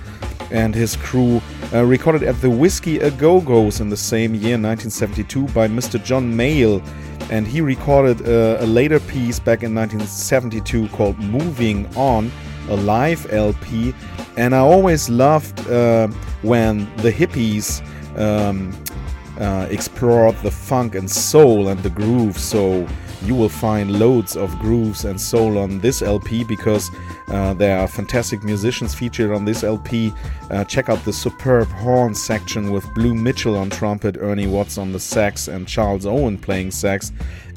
and 0.51 0.75
his 0.75 0.95
crew. 0.97 1.41
Uh, 1.73 1.85
recorded 1.85 2.23
at 2.23 2.39
the 2.41 2.49
Whiskey 2.49 2.99
A 2.99 3.09
Go 3.11 3.39
Go's 3.39 3.79
in 3.79 3.89
the 3.89 3.97
same 3.97 4.35
year, 4.35 4.57
1972, 4.57 5.47
by 5.47 5.67
Mr. 5.67 6.03
John 6.03 6.33
Mayall. 6.33 6.85
And 7.29 7.47
he 7.47 7.61
recorded 7.61 8.27
uh, 8.27 8.57
a 8.59 8.65
later 8.65 8.99
piece 8.99 9.39
back 9.39 9.63
in 9.63 9.73
1972 9.73 10.89
called 10.89 11.17
Moving 11.19 11.87
On, 11.95 12.29
a 12.67 12.75
live 12.75 13.31
LP. 13.31 13.93
And 14.35 14.53
I 14.53 14.59
always 14.59 15.09
loved 15.09 15.65
uh, 15.69 16.07
when 16.41 16.93
the 16.97 17.11
hippies 17.11 17.81
um, 18.17 18.73
uh, 19.39 19.67
explored 19.69 20.35
the 20.37 20.51
funk 20.51 20.95
and 20.95 21.09
soul 21.09 21.69
and 21.69 21.79
the 21.81 21.89
groove. 21.89 22.37
So 22.37 22.87
you 23.23 23.35
will 23.35 23.49
find 23.49 23.99
loads 23.99 24.35
of 24.35 24.57
grooves 24.59 25.05
and 25.05 25.19
soul 25.19 25.57
on 25.57 25.79
this 25.79 26.01
LP 26.01 26.43
because 26.43 26.89
uh, 27.27 27.53
there 27.53 27.77
are 27.77 27.87
fantastic 27.87 28.43
musicians 28.43 28.95
featured 28.95 29.31
on 29.31 29.45
this 29.45 29.63
LP. 29.63 30.11
Uh, 30.49 30.63
check 30.63 30.89
out 30.89 31.03
the 31.05 31.13
superb 31.13 31.67
horn 31.67 32.15
section 32.15 32.71
with 32.71 32.91
Blue 32.95 33.13
Mitchell 33.13 33.55
on 33.55 33.69
trumpet, 33.69 34.17
Ernie 34.19 34.47
Watts 34.47 34.77
on 34.77 34.91
the 34.91 34.99
sax, 34.99 35.47
and 35.47 35.67
Charles 35.67 36.05
Owen 36.05 36.37
playing 36.37 36.71
sax, 36.71 37.11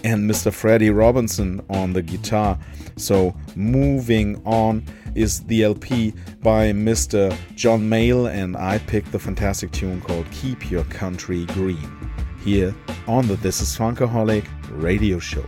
and 0.04 0.30
Mr. 0.30 0.52
Freddie 0.52 0.90
Robinson 0.90 1.64
on 1.70 1.92
the 1.92 2.02
guitar. 2.02 2.58
So, 2.96 3.34
moving 3.56 4.40
on 4.44 4.84
is 5.14 5.40
the 5.44 5.64
LP 5.64 6.12
by 6.42 6.72
Mr. 6.72 7.36
John 7.54 7.88
Mayall, 7.88 8.30
and 8.30 8.56
I 8.56 8.78
picked 8.78 9.12
the 9.12 9.18
fantastic 9.18 9.72
tune 9.72 10.00
called 10.02 10.30
Keep 10.30 10.70
Your 10.70 10.84
Country 10.84 11.46
Green 11.46 12.13
here 12.44 12.74
on 13.08 13.26
the 13.26 13.36
This 13.36 13.62
is 13.62 13.76
Funkaholic 13.76 14.46
radio 14.70 15.18
show. 15.18 15.44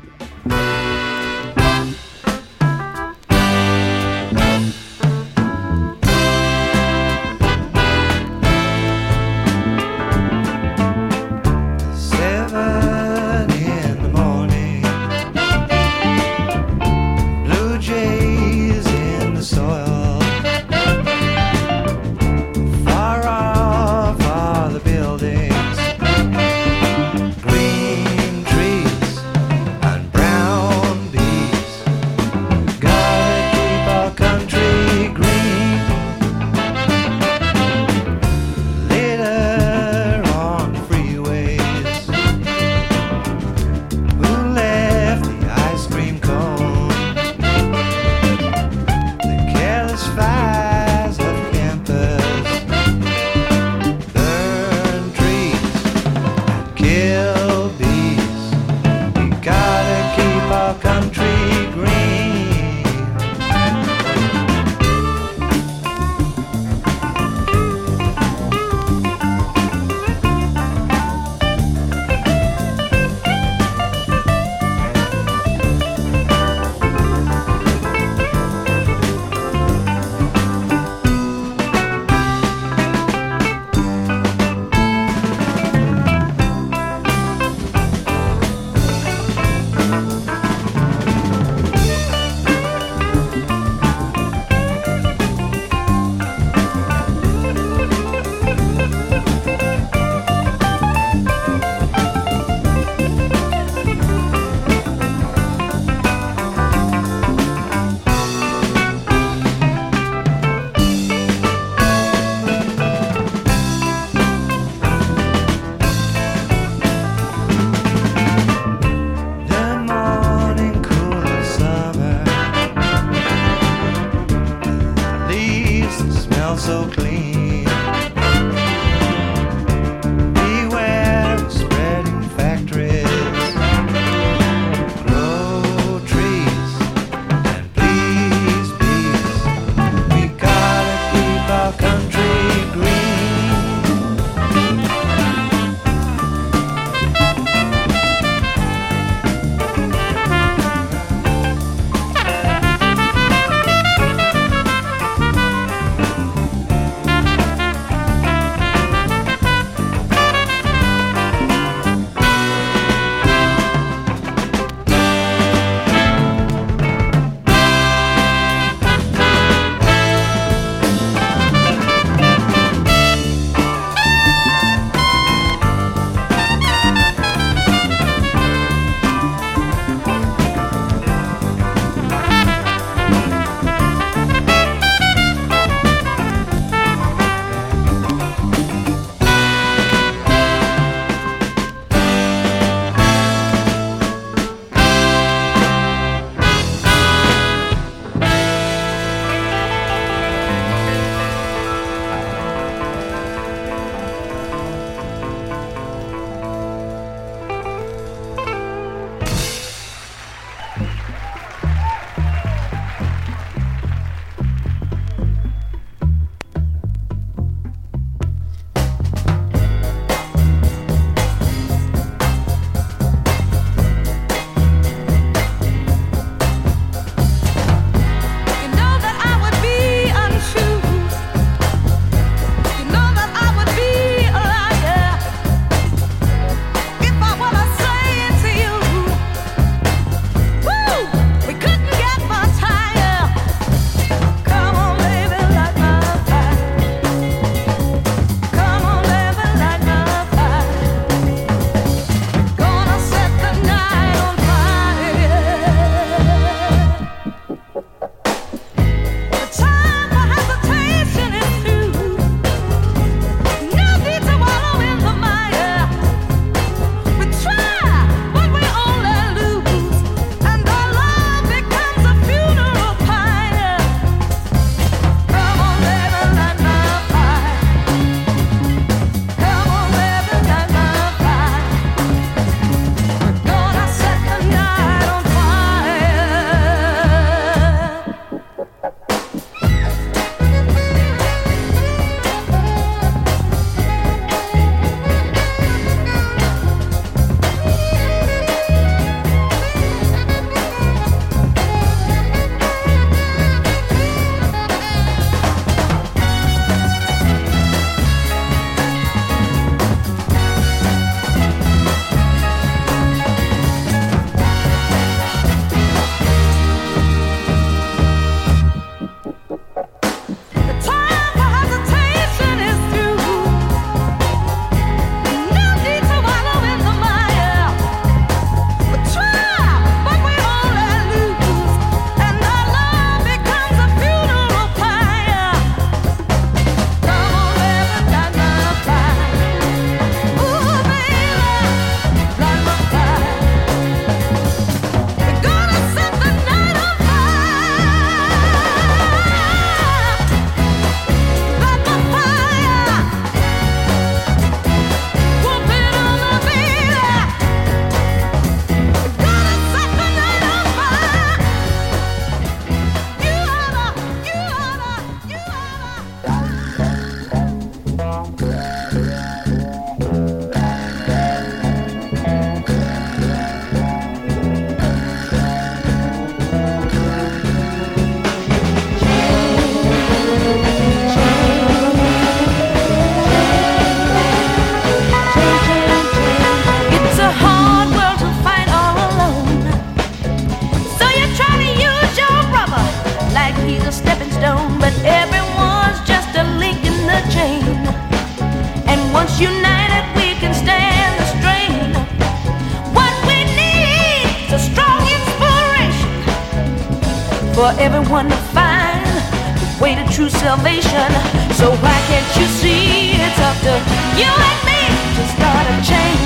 one 408.09 408.29
to 408.29 408.37
find 408.55 409.05
the 409.07 409.83
way 409.83 409.95
to 409.95 410.05
true 410.13 410.29
salvation. 410.29 411.11
So 411.55 411.71
why 411.71 411.99
can't 412.09 412.37
you 412.37 412.47
see 412.47 413.13
it's 413.13 413.39
up 413.41 413.57
to 413.67 413.75
you 414.17 414.31
and 414.31 414.61
me 414.67 414.83
to 415.17 415.23
start 415.35 415.67
a 415.67 415.77
chain 415.83 416.17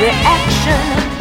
reaction? 0.00 1.11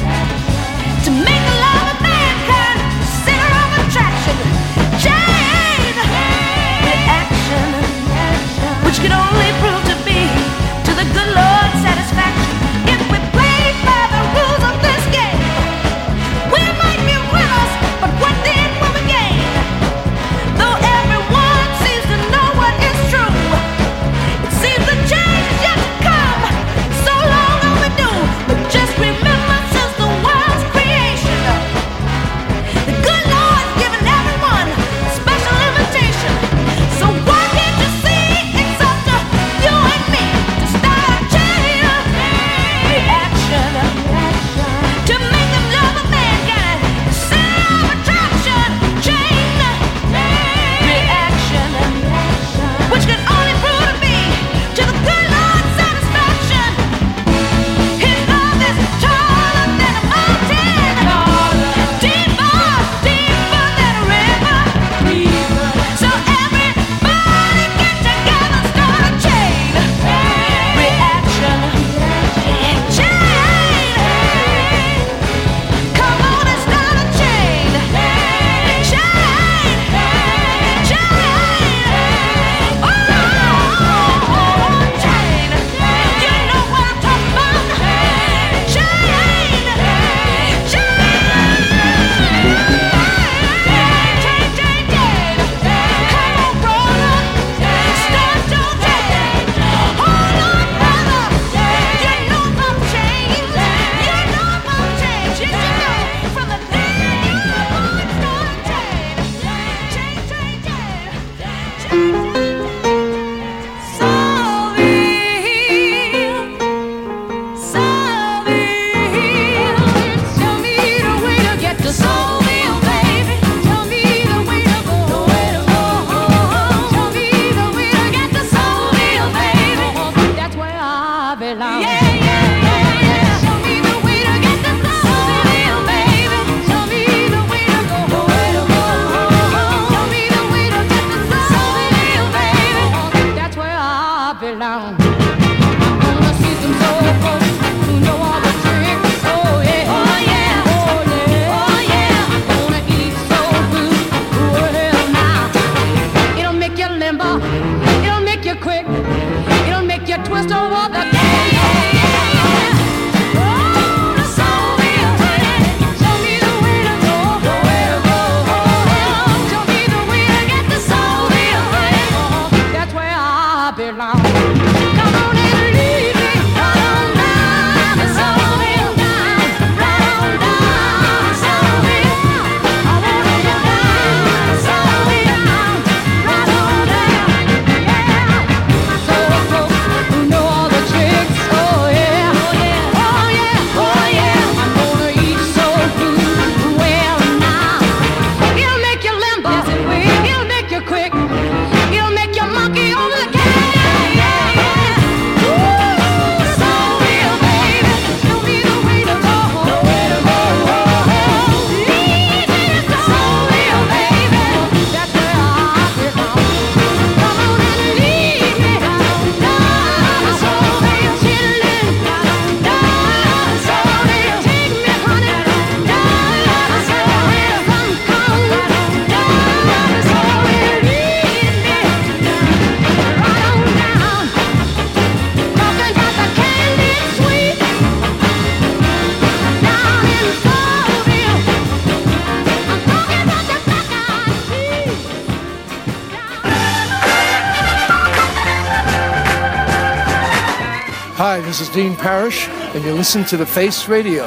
This 251.52 251.60
is 251.60 251.68
Dean 251.68 251.98
Parrish, 251.98 252.48
and 252.48 252.82
you 252.82 252.94
listen 252.94 253.26
to 253.26 253.36
The 253.36 253.46
Face 253.46 253.90
Radio. 253.90 254.24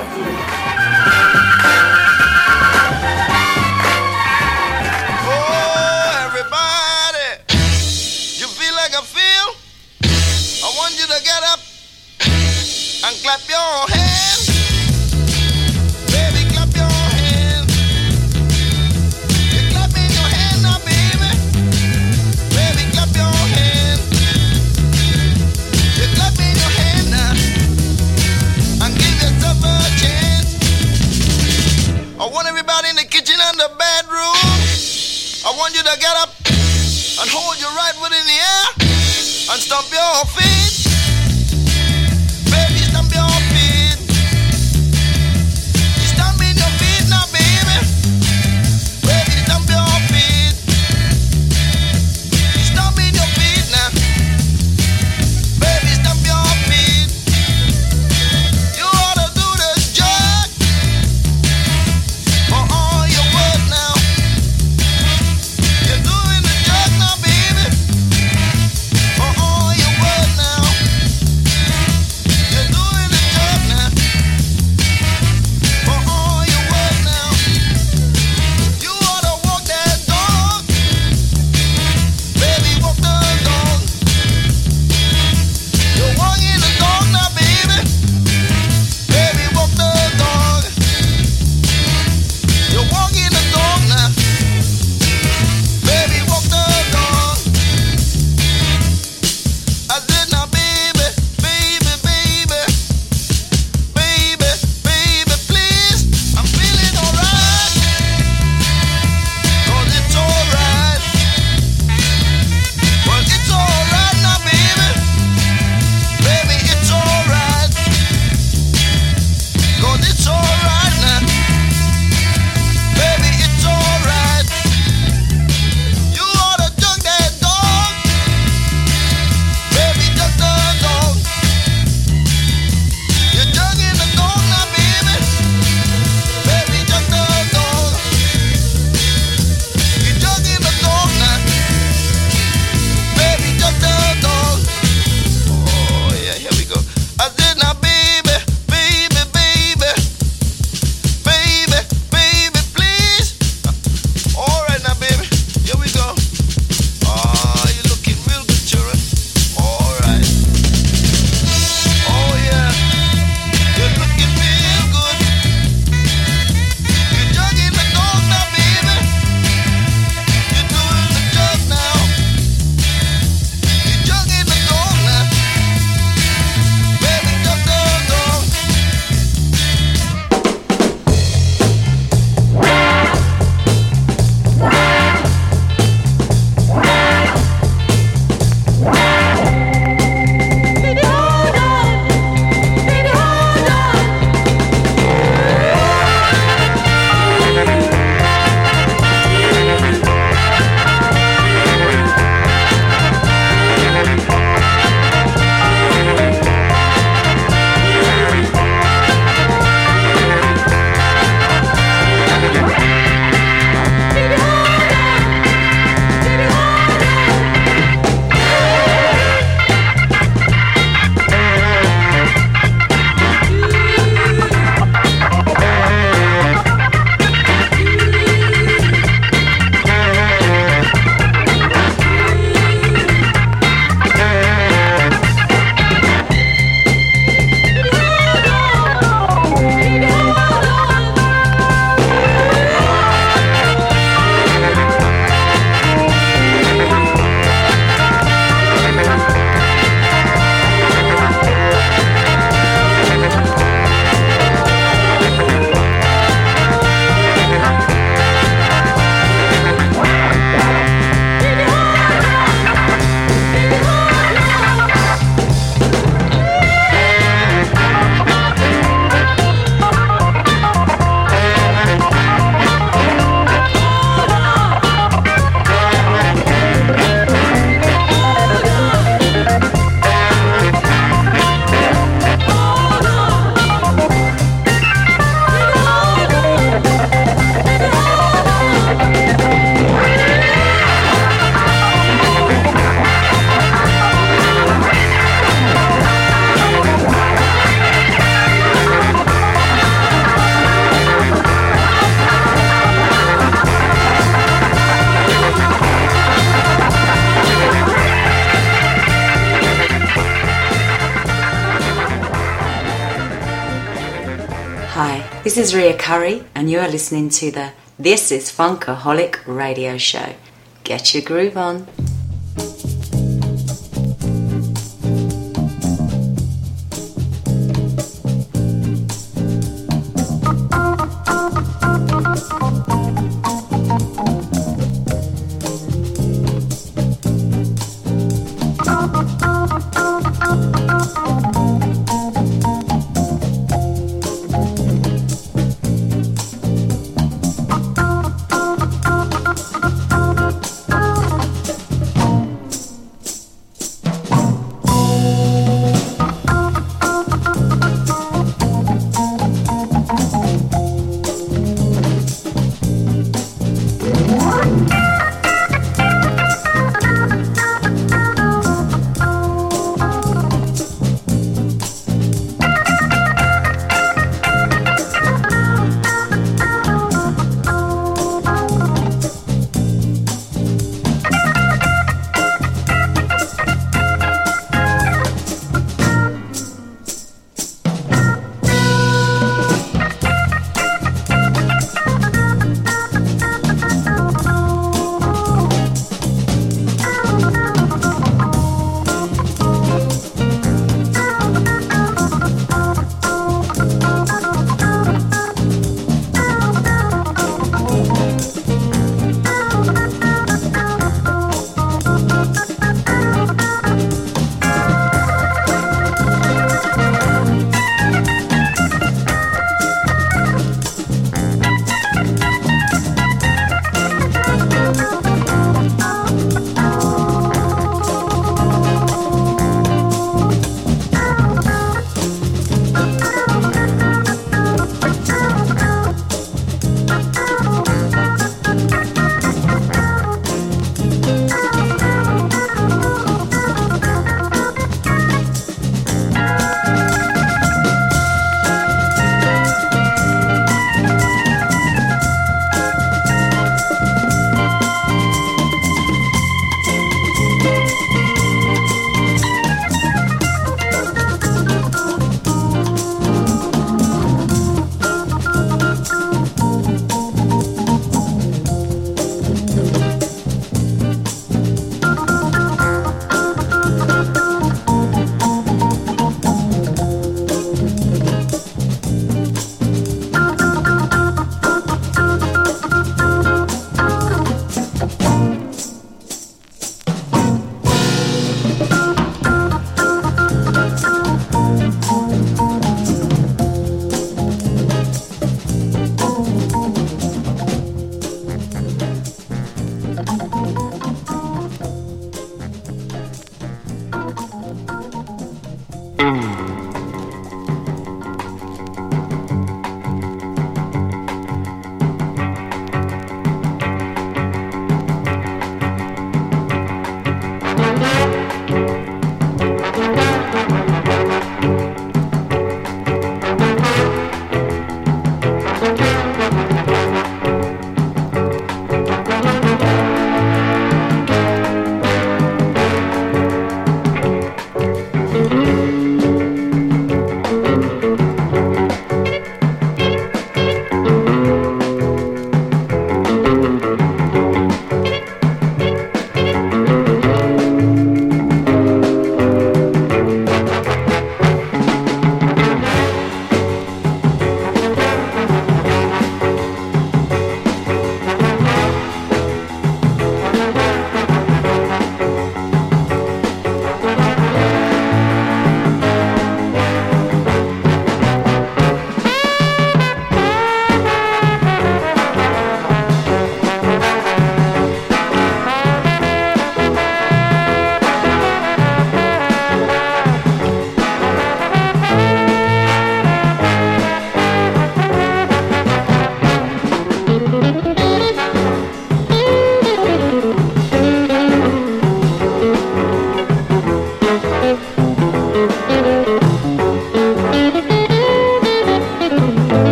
This 315.55 315.68
is 315.68 315.74
Ria 315.76 315.97
Curry, 315.97 316.43
and 316.52 316.68
you 316.68 316.81
are 316.81 316.89
listening 316.89 317.28
to 317.28 317.52
the 317.52 317.70
This 317.97 318.32
is 318.32 318.51
Funkaholic 318.51 319.39
radio 319.47 319.97
show. 319.98 320.35
Get 320.82 321.14
your 321.14 321.22
groove 321.22 321.56
on. 321.56 321.86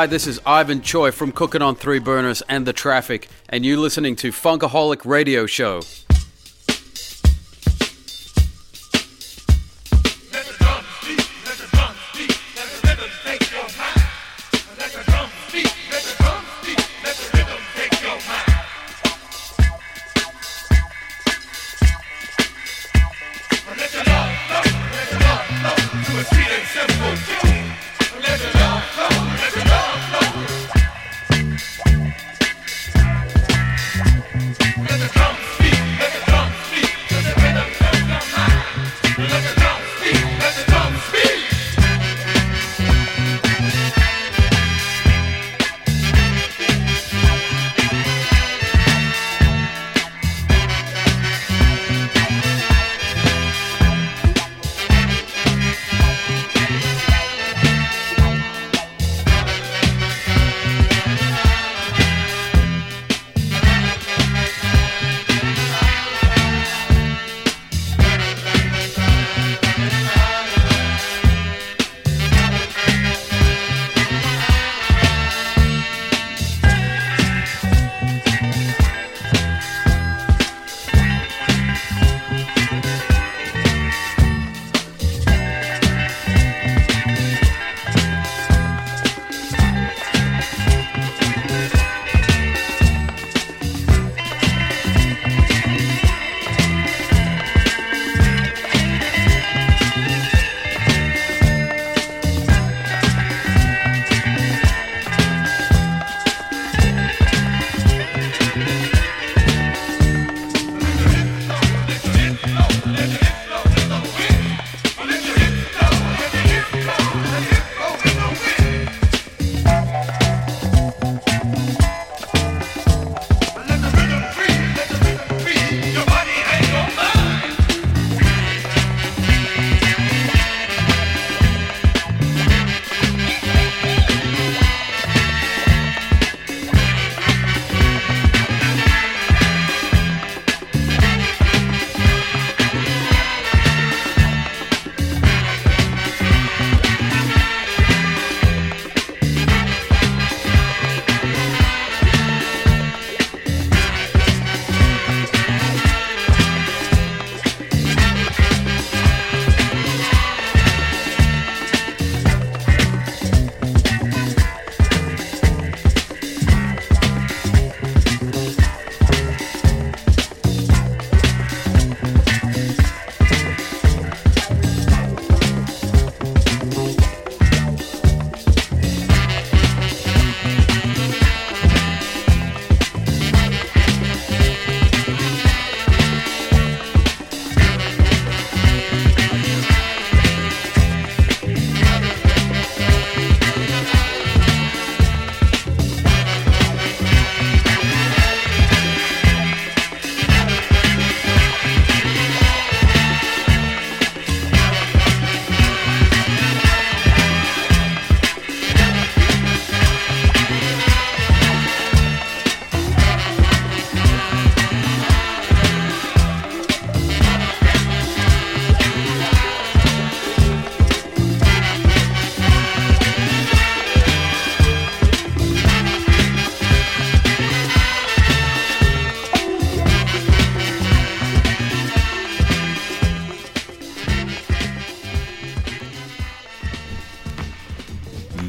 Hi, 0.00 0.06
this 0.06 0.26
is 0.26 0.40
Ivan 0.46 0.80
Choi 0.80 1.10
from 1.10 1.30
Cooking 1.30 1.60
on 1.60 1.76
Three 1.76 1.98
Burners 1.98 2.42
and 2.48 2.66
The 2.66 2.72
Traffic, 2.72 3.28
and 3.50 3.66
you're 3.66 3.76
listening 3.76 4.16
to 4.16 4.32
Funkaholic 4.32 5.04
Radio 5.04 5.44
Show. 5.44 5.82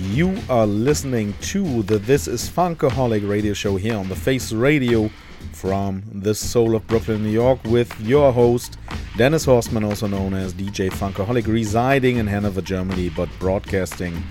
You 0.09 0.35
are 0.49 0.65
listening 0.65 1.33
to 1.41 1.83
the 1.83 1.99
This 1.99 2.27
Is 2.27 2.49
Funkaholic 2.49 3.27
radio 3.29 3.53
show 3.53 3.75
here 3.75 3.95
on 3.95 4.09
the 4.09 4.15
Face 4.15 4.51
Radio 4.51 5.11
from 5.53 6.01
the 6.11 6.33
soul 6.33 6.75
of 6.75 6.85
Brooklyn, 6.87 7.23
New 7.23 7.29
York, 7.29 7.59
with 7.65 7.97
your 8.01 8.33
host, 8.33 8.79
Dennis 9.15 9.45
Horstmann, 9.45 9.85
also 9.85 10.07
known 10.07 10.33
as 10.33 10.55
DJ 10.55 10.89
Funkaholic, 10.89 11.45
residing 11.45 12.17
in 12.17 12.25
Hanover, 12.25 12.61
Germany, 12.61 13.09
but 13.09 13.29
broadcasting 13.37 14.21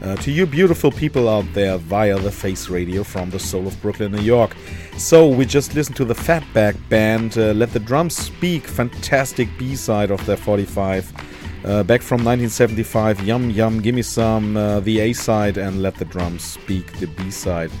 uh, 0.00 0.14
to 0.16 0.30
you 0.30 0.46
beautiful 0.46 0.92
people 0.92 1.28
out 1.28 1.44
there 1.54 1.76
via 1.76 2.18
the 2.18 2.30
Face 2.30 2.68
Radio 2.68 3.02
from 3.02 3.30
the 3.30 3.38
soul 3.38 3.66
of 3.66 3.80
Brooklyn, 3.82 4.12
New 4.12 4.22
York. 4.22 4.54
So 4.96 5.26
we 5.26 5.44
just 5.44 5.74
listened 5.74 5.96
to 5.96 6.04
the 6.04 6.14
Fatback 6.14 6.76
Band, 6.88 7.36
uh, 7.36 7.52
Let 7.52 7.72
the 7.72 7.80
Drums 7.80 8.16
Speak, 8.16 8.62
fantastic 8.62 9.48
B-side 9.58 10.12
of 10.12 10.24
their 10.24 10.36
45. 10.36 11.35
Uh, 11.66 11.82
back 11.82 12.00
from 12.00 12.18
1975, 12.18 13.24
Yum 13.26 13.50
Yum, 13.50 13.80
Gimme 13.80 14.00
Some, 14.00 14.56
uh, 14.56 14.78
the 14.78 15.00
A 15.00 15.12
side, 15.12 15.58
and 15.58 15.82
Let 15.82 15.96
the 15.96 16.04
Drums 16.04 16.44
Speak, 16.44 16.96
the 17.00 17.08
B 17.08 17.28
side. 17.28 17.72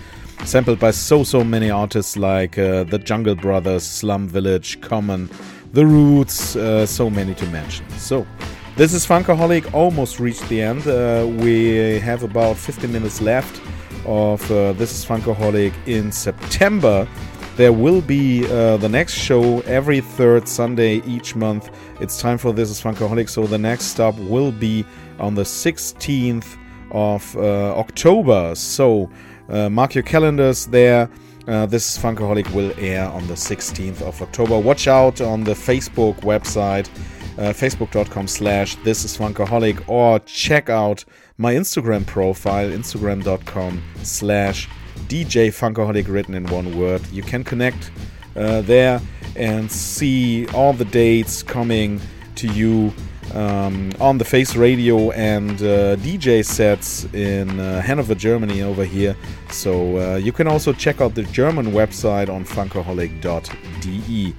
Sampled 0.44 0.80
by 0.80 0.90
so 0.90 1.22
so 1.22 1.44
many 1.44 1.70
artists 1.70 2.16
like 2.16 2.58
uh, 2.58 2.82
the 2.82 2.98
Jungle 2.98 3.36
Brothers, 3.36 3.84
Slum 3.84 4.26
Village, 4.26 4.80
Common, 4.80 5.30
The 5.72 5.86
Roots, 5.86 6.56
uh, 6.56 6.84
so 6.84 7.08
many 7.08 7.32
to 7.34 7.46
mention. 7.46 7.88
So, 7.90 8.26
this 8.74 8.92
is 8.92 9.06
Funkaholic, 9.06 9.72
almost 9.72 10.18
reached 10.18 10.48
the 10.48 10.62
end. 10.62 10.84
Uh, 10.88 11.24
we 11.40 12.00
have 12.00 12.24
about 12.24 12.56
15 12.56 12.90
minutes 12.92 13.20
left 13.20 13.62
of 14.04 14.50
uh, 14.50 14.72
This 14.72 14.92
is 14.98 15.04
Funkaholic 15.04 15.72
in 15.86 16.10
September. 16.10 17.06
There 17.56 17.72
will 17.72 18.02
be 18.02 18.44
uh, 18.44 18.76
the 18.76 18.88
next 18.88 19.14
show 19.14 19.60
every 19.60 20.02
third 20.02 20.46
Sunday 20.46 20.96
each 21.06 21.34
month. 21.34 21.70
It's 22.00 22.20
time 22.20 22.36
for 22.36 22.52
This 22.52 22.68
is 22.68 22.82
Funkaholic, 22.82 23.30
so 23.30 23.46
the 23.46 23.56
next 23.56 23.86
stop 23.86 24.14
will 24.18 24.52
be 24.52 24.84
on 25.18 25.34
the 25.34 25.42
16th 25.42 26.58
of 26.90 27.34
uh, 27.34 27.74
October. 27.78 28.54
So 28.54 29.10
uh, 29.48 29.70
mark 29.70 29.94
your 29.94 30.04
calendars 30.04 30.66
there. 30.66 31.08
Uh, 31.48 31.64
this 31.64 31.96
Funkaholic 31.96 32.52
will 32.52 32.74
air 32.78 33.08
on 33.08 33.26
the 33.26 33.34
16th 33.34 34.02
of 34.02 34.20
October. 34.20 34.58
Watch 34.58 34.86
out 34.86 35.22
on 35.22 35.42
the 35.42 35.54
Facebook 35.54 36.16
website, 36.20 36.90
uh, 37.38 37.54
facebook.com 37.54 38.28
slash 38.28 38.74
this 38.84 39.02
is 39.02 39.16
Funkaholic, 39.16 39.88
or 39.88 40.18
check 40.20 40.68
out 40.68 41.06
my 41.38 41.54
Instagram 41.54 42.04
profile, 42.04 42.68
instagram.com 42.68 43.82
slash 44.02 44.68
DJ 45.08 45.48
Funkaholic 45.48 46.08
written 46.08 46.34
in 46.34 46.46
one 46.46 46.78
word. 46.78 47.06
You 47.12 47.22
can 47.22 47.44
connect 47.44 47.90
uh, 48.34 48.62
there 48.62 49.00
and 49.36 49.70
see 49.70 50.46
all 50.48 50.72
the 50.72 50.84
dates 50.84 51.42
coming 51.42 52.00
to 52.36 52.48
you 52.48 52.92
um, 53.34 53.92
on 54.00 54.18
the 54.18 54.24
Face 54.24 54.56
Radio 54.56 55.10
and 55.12 55.60
uh, 55.60 55.96
DJ 55.96 56.44
sets 56.44 57.04
in 57.12 57.58
uh, 57.60 57.80
Hanover, 57.82 58.14
Germany, 58.14 58.62
over 58.62 58.84
here. 58.84 59.16
So 59.50 59.98
uh, 59.98 60.16
you 60.16 60.32
can 60.32 60.46
also 60.46 60.72
check 60.72 61.00
out 61.00 61.14
the 61.14 61.24
German 61.24 61.72
website 61.72 62.28
on 62.28 62.44
funkaholic.de. 62.44 64.34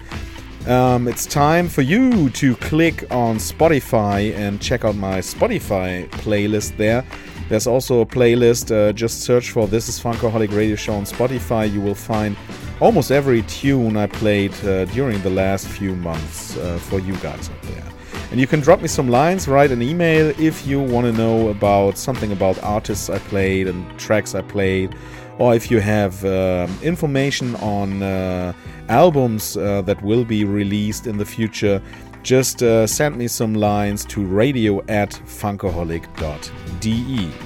Um, 0.68 1.08
it's 1.08 1.26
time 1.26 1.70
for 1.70 1.82
you 1.82 2.30
to 2.32 2.54
click 2.58 3.10
on 3.10 3.38
Spotify 3.38 4.36
and 4.36 4.62
check 4.62 4.84
out 4.84 4.98
my 4.98 5.20
Spotify 5.20 6.10
playlist 6.10 6.76
there. 6.76 7.06
There's 7.48 7.68
also 7.68 8.02
a 8.02 8.06
playlist. 8.06 8.70
Uh, 8.70 8.92
just 8.92 9.22
search 9.22 9.52
for 9.52 9.66
This 9.66 9.88
is 9.88 9.98
Funkaholic 9.98 10.54
Radio 10.54 10.76
Show 10.76 10.96
on 10.96 11.06
Spotify. 11.06 11.72
You 11.72 11.80
will 11.80 11.96
find 11.96 12.36
almost 12.82 13.12
every 13.12 13.44
tune 13.44 13.96
I 13.96 14.08
played 14.08 14.52
uh, 14.66 14.84
during 14.86 15.22
the 15.22 15.30
last 15.30 15.70
few 15.70 15.96
months 15.96 16.58
uh, 16.58 16.78
for 16.80 17.00
you 17.00 17.16
guys 17.18 17.50
out 17.50 17.62
there. 17.62 17.84
And 18.32 18.38
you 18.38 18.46
can 18.46 18.60
drop 18.60 18.82
me 18.82 18.90
some 18.90 19.08
lines, 19.08 19.48
write 19.48 19.72
an 19.72 19.82
email 19.82 20.34
if 20.38 20.68
you 20.68 20.82
want 20.82 21.06
to 21.06 21.14
know 21.14 21.48
about 21.48 21.98
something 21.98 22.34
about 22.34 22.62
artists 22.62 23.10
I 23.10 23.20
played 23.20 23.70
and 23.70 23.98
tracks 23.98 24.36
I 24.36 24.42
played, 24.42 24.94
or 25.38 25.56
if 25.56 25.72
you 25.72 25.80
have 25.80 26.26
uh, 26.26 26.68
information 26.84 27.56
on 27.58 28.04
uh, 28.04 28.52
albums 28.90 29.58
uh, 29.58 29.82
that 29.84 30.02
will 30.02 30.24
be 30.26 30.46
released 30.46 31.08
in 31.08 31.18
the 31.18 31.26
future. 31.26 31.82
Just 32.24 32.64
uh, 32.64 32.86
send 32.86 33.16
me 33.16 33.28
some 33.28 33.54
lines 33.54 34.04
to 34.06 34.26
radio 34.26 34.84
at 34.88 35.12
funkaholic.de. 35.12 36.10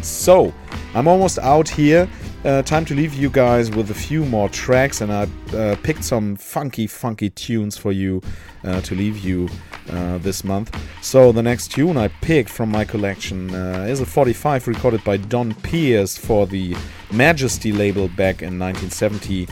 So, 0.04 0.54
I'm 0.96 1.08
almost 1.08 1.40
out 1.40 1.70
here. 1.70 2.10
Uh, 2.44 2.64
time 2.64 2.84
to 2.84 2.96
leave 2.96 3.14
you 3.14 3.30
guys 3.30 3.70
with 3.70 3.92
a 3.92 3.94
few 3.94 4.26
more 4.26 4.50
tracks, 4.50 5.02
and 5.02 5.14
I 5.14 5.28
uh, 5.56 5.76
picked 5.84 6.04
some 6.04 6.36
funky, 6.36 6.88
funky 6.88 7.30
tunes 7.30 7.78
for 7.78 7.92
you 7.92 8.20
uh, 8.64 8.82
to 8.82 8.96
leave 8.96 9.20
you 9.20 9.48
uh, 9.92 10.18
this 10.18 10.44
month. 10.44 10.76
So, 11.04 11.32
the 11.32 11.44
next 11.44 11.68
tune 11.68 11.98
I 11.98 12.08
picked 12.08 12.50
from 12.50 12.70
my 12.70 12.84
collection 12.84 13.54
uh, 13.54 13.86
is 13.88 14.02
a 14.02 14.08
45 14.08 14.68
recorded 14.68 15.04
by 15.04 15.18
Don 15.18 15.54
Pierce 15.54 16.18
for 16.18 16.48
the 16.48 16.76
Majesty 17.12 17.72
label 17.72 18.08
back 18.08 18.42
in 18.42 18.58
1970. 18.58 19.44
A 19.44 19.48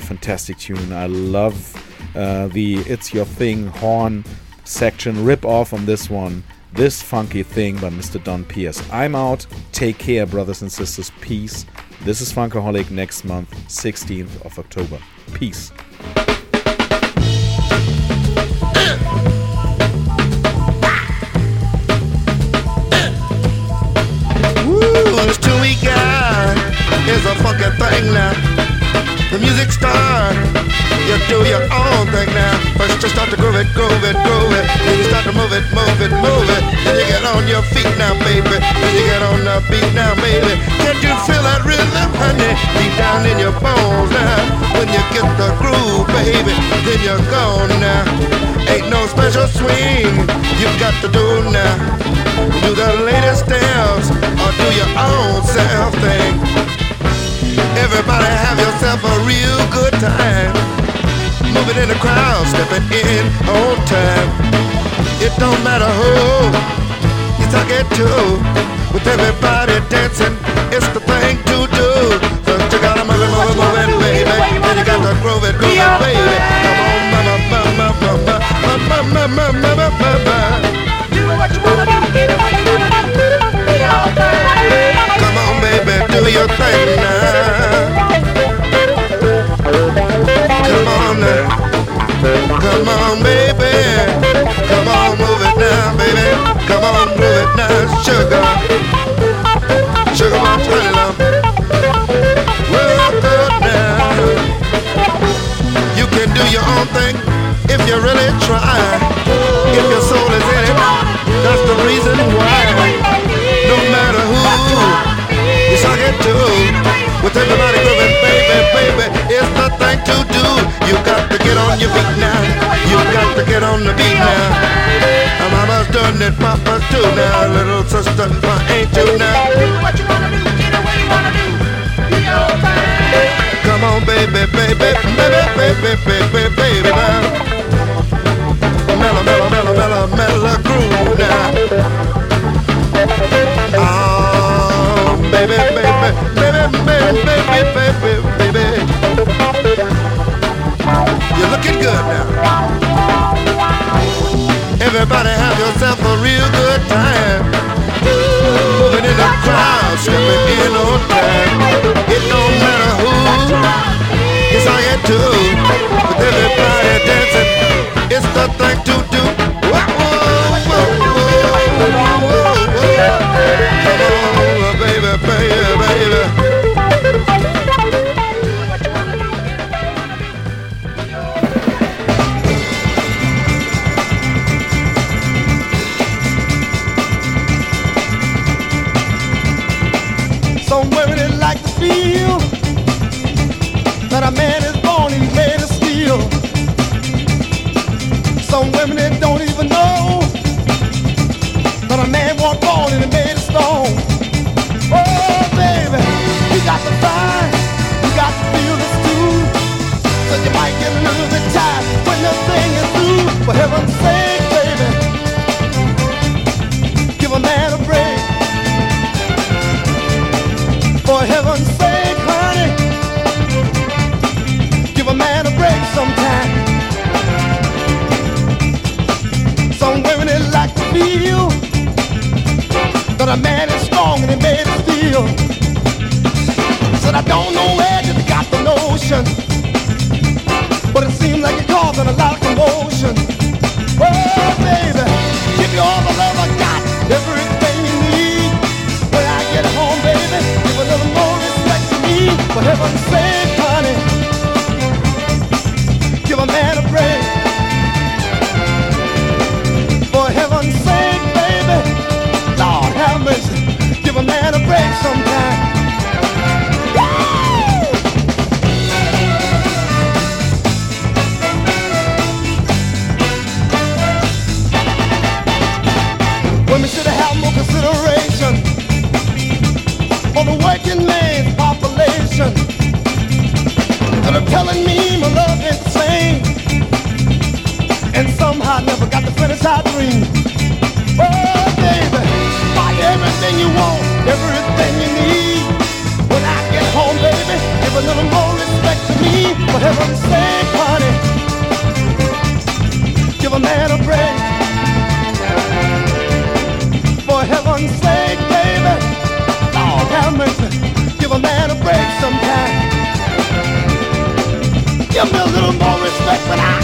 fantastic 0.00 0.58
tune. 0.58 0.92
I 0.92 1.06
love 1.06 1.76
uh, 2.16 2.48
the 2.48 2.78
It's 2.78 3.14
Your 3.14 3.24
Thing 3.24 3.68
horn 3.68 4.24
section 4.64 5.24
rip 5.24 5.44
off 5.44 5.72
on 5.72 5.86
this 5.86 6.10
one. 6.10 6.42
This 6.72 7.00
funky 7.02 7.44
thing 7.44 7.76
by 7.76 7.90
Mr. 7.90 8.22
Don 8.24 8.44
Pierce. 8.44 8.82
I'm 8.90 9.14
out. 9.14 9.46
Take 9.70 9.98
care, 9.98 10.26
brothers 10.26 10.62
and 10.62 10.72
sisters. 10.72 11.12
Peace. 11.20 11.66
This 12.04 12.20
is 12.20 12.32
Funkaholic 12.32 12.90
next 12.90 13.24
month, 13.24 13.54
16th 13.68 14.44
of 14.44 14.58
October. 14.58 14.98
Peace. 15.34 15.70
Is 27.04 27.26
a 27.26 27.34
funky 27.34 27.68
thing 27.78 28.14
now. 28.14 28.61
The 29.32 29.40
music 29.40 29.72
start, 29.72 30.36
you 31.08 31.16
do 31.24 31.40
your 31.48 31.64
own 31.72 32.04
thing 32.12 32.28
now. 32.36 32.52
First 32.76 33.00
you 33.00 33.08
start 33.08 33.32
to 33.32 33.40
groove 33.40 33.56
it, 33.56 33.64
groove 33.72 34.04
it, 34.04 34.12
groove 34.12 34.52
it. 34.52 34.68
Then 34.84 35.00
you 35.00 35.08
start 35.08 35.24
to 35.24 35.32
move 35.32 35.56
it, 35.56 35.64
move 35.72 35.98
it, 36.04 36.12
move 36.20 36.48
it. 36.52 36.62
Then 36.84 37.00
you 37.00 37.06
get 37.08 37.24
on 37.24 37.48
your 37.48 37.64
feet 37.72 37.88
now, 37.96 38.12
baby. 38.28 38.60
Then 38.60 38.92
you 38.92 39.08
get 39.08 39.24
on 39.24 39.40
the 39.40 39.64
beat 39.72 39.88
now, 39.96 40.12
baby. 40.20 40.60
Can't 40.84 41.00
you 41.00 41.16
feel 41.24 41.40
that 41.48 41.64
rhythm, 41.64 42.12
honey? 42.20 42.52
Deep 42.76 42.92
down 43.00 43.24
in 43.24 43.40
your 43.40 43.56
bones 43.56 44.12
now. 44.12 44.36
When 44.76 44.92
you 44.92 45.00
get 45.16 45.24
the 45.40 45.48
groove, 45.56 46.04
baby, 46.12 46.52
then 46.84 47.00
you're 47.00 47.24
gone 47.32 47.72
now. 47.80 48.04
Ain't 48.68 48.92
no 48.92 49.08
special 49.08 49.48
swing 49.48 50.12
you 50.60 50.68
got 50.76 50.92
to 51.00 51.08
do 51.08 51.24
now. 51.48 51.72
Do 52.60 52.76
the 52.76 53.00
latest 53.08 53.48
steps 53.48 54.12
or 54.12 54.52
do 54.60 54.68
your 54.76 54.92
own 54.92 55.40
self 55.48 55.96
thing. 56.04 56.61
Everybody 57.76 58.28
have 58.28 58.58
yourself 58.58 59.00
a 59.04 59.16
real 59.24 59.60
good 59.72 59.94
time. 60.00 60.52
Moving 61.54 61.78
in 61.82 61.88
the 61.88 61.98
crowd, 62.00 62.46
stepping 62.48 62.84
in 62.92 63.24
on 63.48 63.76
time. 63.86 64.28
It 65.24 65.32
don't 65.38 65.62
matter 65.64 65.88
who 65.88 66.12
you 67.40 67.46
talk 67.50 67.70
it 67.70 67.88
to. 67.96 68.08
With 68.92 69.06
everybody 69.06 69.80
dancing, 69.88 70.36
it's 70.68 70.86
the 70.92 71.00
thing 71.00 71.38
to 71.48 71.58
do. 71.72 71.90
First 72.44 72.72
you 72.72 72.80
gotta 72.80 73.04
move 73.04 73.20
it, 73.20 73.30
move 73.32 73.50
it, 73.50 73.56
move 73.56 73.76
it, 73.78 73.90
baby. 74.00 74.60
Then 74.60 74.78
you 74.78 74.84
got 74.84 75.00
to 75.00 75.14
groove 75.22 75.44
it, 75.44 75.56
groove 75.56 75.72
it, 75.72 76.00
baby. 76.00 76.21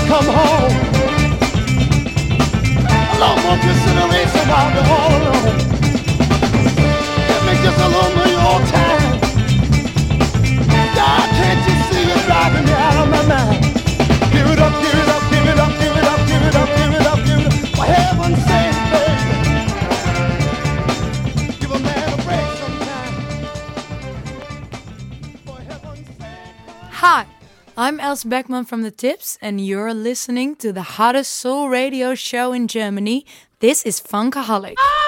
come 0.09 0.25
home. 0.25 0.73
A 3.13 3.19
lot 3.21 3.37
more 3.45 3.59
consideration 3.61 4.45
while 4.49 4.71
you're 4.73 4.89
all 4.97 5.13
alone. 5.19 5.57
me 7.45 7.55
just 7.63 7.79
a 7.79 7.89
little 7.95 8.13
lonely 8.17 8.31
your 8.33 8.61
time. 8.73 9.21
God, 10.97 11.29
can't 11.39 11.61
you 11.69 11.75
see 11.89 12.03
you're 12.09 12.25
driving 12.25 12.65
me 12.65 12.73
out 12.73 12.97
of 13.05 13.11
my 13.11 13.23
mind? 13.27 13.58
I'm 27.81 28.01
Els 28.01 28.25
Beckman 28.25 28.65
from 28.65 28.83
The 28.83 28.91
Tips, 28.91 29.39
and 29.41 29.65
you're 29.65 29.95
listening 29.95 30.57
to 30.57 30.73
the 30.73 30.99
hottest 30.99 31.31
soul 31.31 31.69
radio 31.69 32.17
show 32.17 32.53
in 32.53 32.67
Germany. 32.67 33.25
This 33.61 33.85
is 33.85 34.01
Funkaholic. 34.01 34.75
Ah! 34.77 35.08